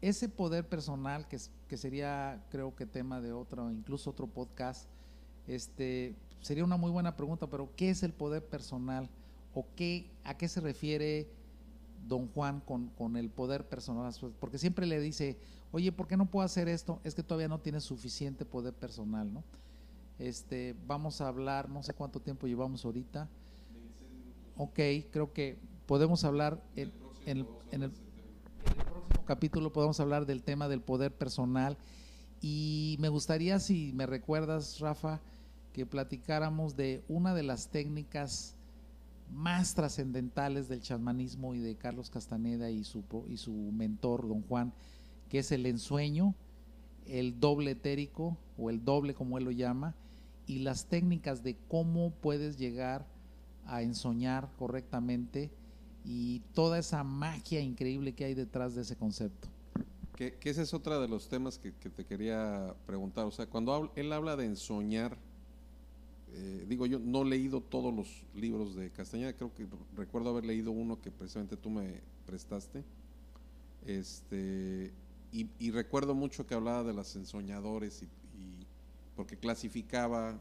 Ese 0.08 0.28
poder 0.28 0.68
personal, 0.68 1.26
que, 1.28 1.38
que 1.68 1.76
sería 1.76 2.44
creo 2.50 2.74
que 2.74 2.86
tema 2.86 3.20
de 3.20 3.32
otro, 3.32 3.70
incluso 3.70 4.10
otro 4.10 4.26
podcast, 4.26 4.88
este, 5.46 6.14
sería 6.40 6.64
una 6.64 6.76
muy 6.76 6.90
buena 6.90 7.16
pregunta, 7.16 7.46
pero 7.46 7.70
¿qué 7.76 7.90
es 7.90 8.02
el 8.02 8.12
poder 8.12 8.44
personal? 8.44 9.08
o 9.54 9.64
qué, 9.76 10.10
a 10.24 10.36
qué 10.36 10.48
se 10.48 10.60
refiere 10.60 11.28
don 12.06 12.28
Juan 12.28 12.60
con, 12.60 13.16
el 13.16 13.30
poder 13.30 13.66
personal, 13.66 14.12
porque 14.38 14.58
siempre 14.58 14.84
le 14.84 15.00
dice, 15.00 15.38
oye, 15.72 15.90
¿por 15.90 16.06
qué 16.06 16.16
no 16.16 16.26
puedo 16.26 16.44
hacer 16.44 16.68
esto? 16.68 17.00
Es 17.04 17.14
que 17.14 17.22
todavía 17.22 17.48
no 17.48 17.60
tiene 17.60 17.80
suficiente 17.80 18.44
poder 18.44 18.74
personal, 18.74 19.32
¿no? 19.32 19.42
Este, 20.18 20.76
vamos 20.86 21.20
a 21.20 21.28
hablar, 21.28 21.68
no 21.70 21.82
sé 21.82 21.94
cuánto 21.94 22.20
tiempo 22.20 22.46
llevamos 22.46 22.84
ahorita. 22.84 23.28
Ok, 24.56 24.78
creo 25.10 25.32
que 25.32 25.56
podemos 25.86 26.24
hablar 26.24 26.62
en, 26.76 26.92
el, 27.24 27.46
en 27.70 27.84
el 27.84 27.92
capítulo, 29.24 29.72
podemos 29.72 30.00
hablar 30.00 30.26
del 30.26 30.42
tema 30.42 30.68
del 30.68 30.80
poder 30.80 31.12
personal. 31.12 31.76
Y 32.40 32.96
me 33.00 33.08
gustaría, 33.08 33.58
si 33.58 33.92
me 33.94 34.06
recuerdas, 34.06 34.80
Rafa, 34.80 35.20
que 35.72 35.86
platicáramos 35.86 36.76
de 36.76 37.02
una 37.08 37.34
de 37.34 37.42
las 37.42 37.68
técnicas 37.70 38.56
más 39.32 39.74
trascendentales 39.74 40.68
del 40.68 40.82
chamanismo 40.82 41.54
y 41.54 41.58
de 41.58 41.76
Carlos 41.76 42.10
Castaneda 42.10 42.70
y 42.70 42.84
su, 42.84 43.04
y 43.28 43.38
su 43.38 43.52
mentor, 43.52 44.28
don 44.28 44.42
Juan, 44.42 44.72
que 45.28 45.38
es 45.38 45.50
el 45.52 45.66
ensueño, 45.66 46.34
el 47.06 47.40
doble 47.40 47.72
etérico 47.72 48.36
o 48.58 48.70
el 48.70 48.84
doble 48.84 49.14
como 49.14 49.38
él 49.38 49.44
lo 49.44 49.50
llama, 49.50 49.94
y 50.46 50.58
las 50.58 50.86
técnicas 50.86 51.42
de 51.42 51.56
cómo 51.68 52.10
puedes 52.10 52.58
llegar 52.58 53.06
a 53.66 53.82
ensoñar 53.82 54.50
correctamente 54.58 55.50
y 56.04 56.40
toda 56.54 56.78
esa 56.78 57.02
magia 57.02 57.60
increíble 57.60 58.12
que 58.12 58.24
hay 58.24 58.34
detrás 58.34 58.74
de 58.74 58.82
ese 58.82 58.96
concepto. 58.96 59.48
Que, 60.16 60.36
ese 60.42 60.62
es 60.62 60.72
otro 60.74 61.00
de 61.00 61.08
los 61.08 61.28
temas 61.28 61.58
que, 61.58 61.72
que, 61.72 61.90
te 61.90 62.04
quería 62.04 62.74
preguntar. 62.86 63.24
O 63.26 63.32
sea, 63.32 63.46
cuando 63.46 63.90
él 63.96 64.12
habla 64.12 64.36
de 64.36 64.44
ensoñar, 64.44 65.18
eh, 66.36 66.66
digo 66.68 66.86
yo, 66.86 66.98
no 66.98 67.22
he 67.22 67.26
leído 67.26 67.60
todos 67.60 67.94
los 67.94 68.24
libros 68.34 68.74
de 68.74 68.90
Castañeda, 68.90 69.32
creo 69.34 69.54
que 69.54 69.66
recuerdo 69.96 70.30
haber 70.30 70.44
leído 70.44 70.72
uno 70.72 71.00
que 71.00 71.12
precisamente 71.12 71.56
tú 71.56 71.70
me 71.70 72.00
prestaste. 72.26 72.82
Este, 73.86 74.92
y, 75.30 75.70
recuerdo 75.72 76.14
mucho 76.14 76.46
que 76.46 76.54
hablaba 76.54 76.84
de 76.84 76.92
los 76.92 77.14
ensoñadores 77.16 78.02
y, 78.02 78.08
porque 79.16 79.36
clasificaba 79.36 80.38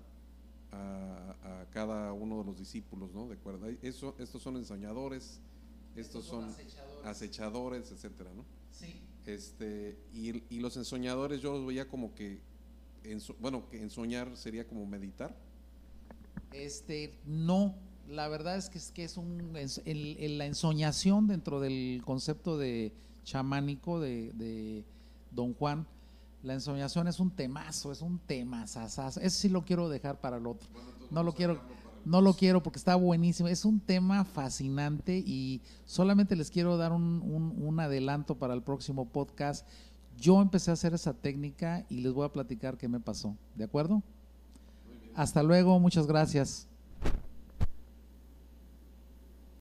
a, 0.71 1.65
cada 1.71 2.13
uno 2.13 2.39
de 2.39 2.45
los 2.45 2.57
discípulos, 2.57 3.11
¿no? 3.13 3.27
De 3.27 3.35
acuerdo. 3.35 3.67
Eso, 3.81 4.15
estos 4.19 4.41
son 4.41 4.57
ensoñadores, 4.57 5.41
estos, 5.95 6.25
son, 6.25 6.53
acechadores. 7.03 7.91
etcétera, 7.91 8.31
¿no? 8.35 8.45
Sí. 8.71 9.01
Este, 9.25 9.97
y, 10.13 10.59
los 10.59 10.75
ensoñadores 10.77 11.41
yo 11.41 11.53
los 11.53 11.65
veía 11.65 11.87
como 11.87 12.13
que, 12.13 12.39
bueno, 13.39 13.69
que 13.69 13.81
ensoñar 13.81 14.35
sería 14.35 14.67
como 14.67 14.85
meditar. 14.85 15.35
Este, 16.51 17.17
no, 17.25 17.75
la 18.07 18.27
verdad 18.27 18.57
es 18.57 18.69
que 18.69 18.77
es, 18.77 18.91
que 18.91 19.03
es 19.03 19.17
un, 19.17 19.53
la 19.53 20.45
ensoñación 20.45 21.27
dentro 21.27 21.59
del 21.59 22.01
concepto 22.05 22.57
de 22.57 22.93
chamánico 23.23 23.99
de, 23.99 24.83
Don 25.31 25.53
Juan, 25.53 25.87
la 26.43 26.53
ensoñación 26.53 27.07
es 27.07 27.19
un 27.19 27.31
temazo, 27.31 27.91
es 27.91 28.01
un 28.01 28.19
temazazazo. 28.19 29.19
Eso 29.21 29.39
sí 29.39 29.49
lo 29.49 29.63
quiero 29.63 29.89
dejar 29.89 30.19
para 30.19 30.37
el 30.37 30.45
otro. 30.45 30.69
no 31.09 31.23
lo 31.23 31.33
quiero, 31.33 31.61
no 32.05 32.21
lo 32.21 32.33
quiero 32.33 32.61
porque 32.61 32.79
está 32.79 32.95
buenísimo. 32.95 33.47
Es 33.49 33.65
un 33.65 33.79
tema 33.79 34.25
fascinante 34.25 35.23
y 35.25 35.61
solamente 35.85 36.35
les 36.35 36.51
quiero 36.51 36.77
dar 36.77 36.91
un, 36.91 37.21
un 37.57 37.79
adelanto 37.79 38.35
para 38.35 38.53
el 38.53 38.61
próximo 38.61 39.05
podcast. 39.05 39.67
Yo 40.19 40.41
empecé 40.41 40.71
a 40.71 40.73
hacer 40.73 40.93
esa 40.93 41.13
técnica 41.13 41.85
y 41.89 42.01
les 42.01 42.13
voy 42.13 42.25
a 42.25 42.31
platicar 42.31 42.77
qué 42.77 42.87
me 42.87 42.99
pasó. 42.99 43.35
¿De 43.55 43.63
acuerdo? 43.63 44.03
Hasta 45.15 45.43
luego, 45.43 45.79
muchas 45.79 46.07
gracias. 46.07 46.67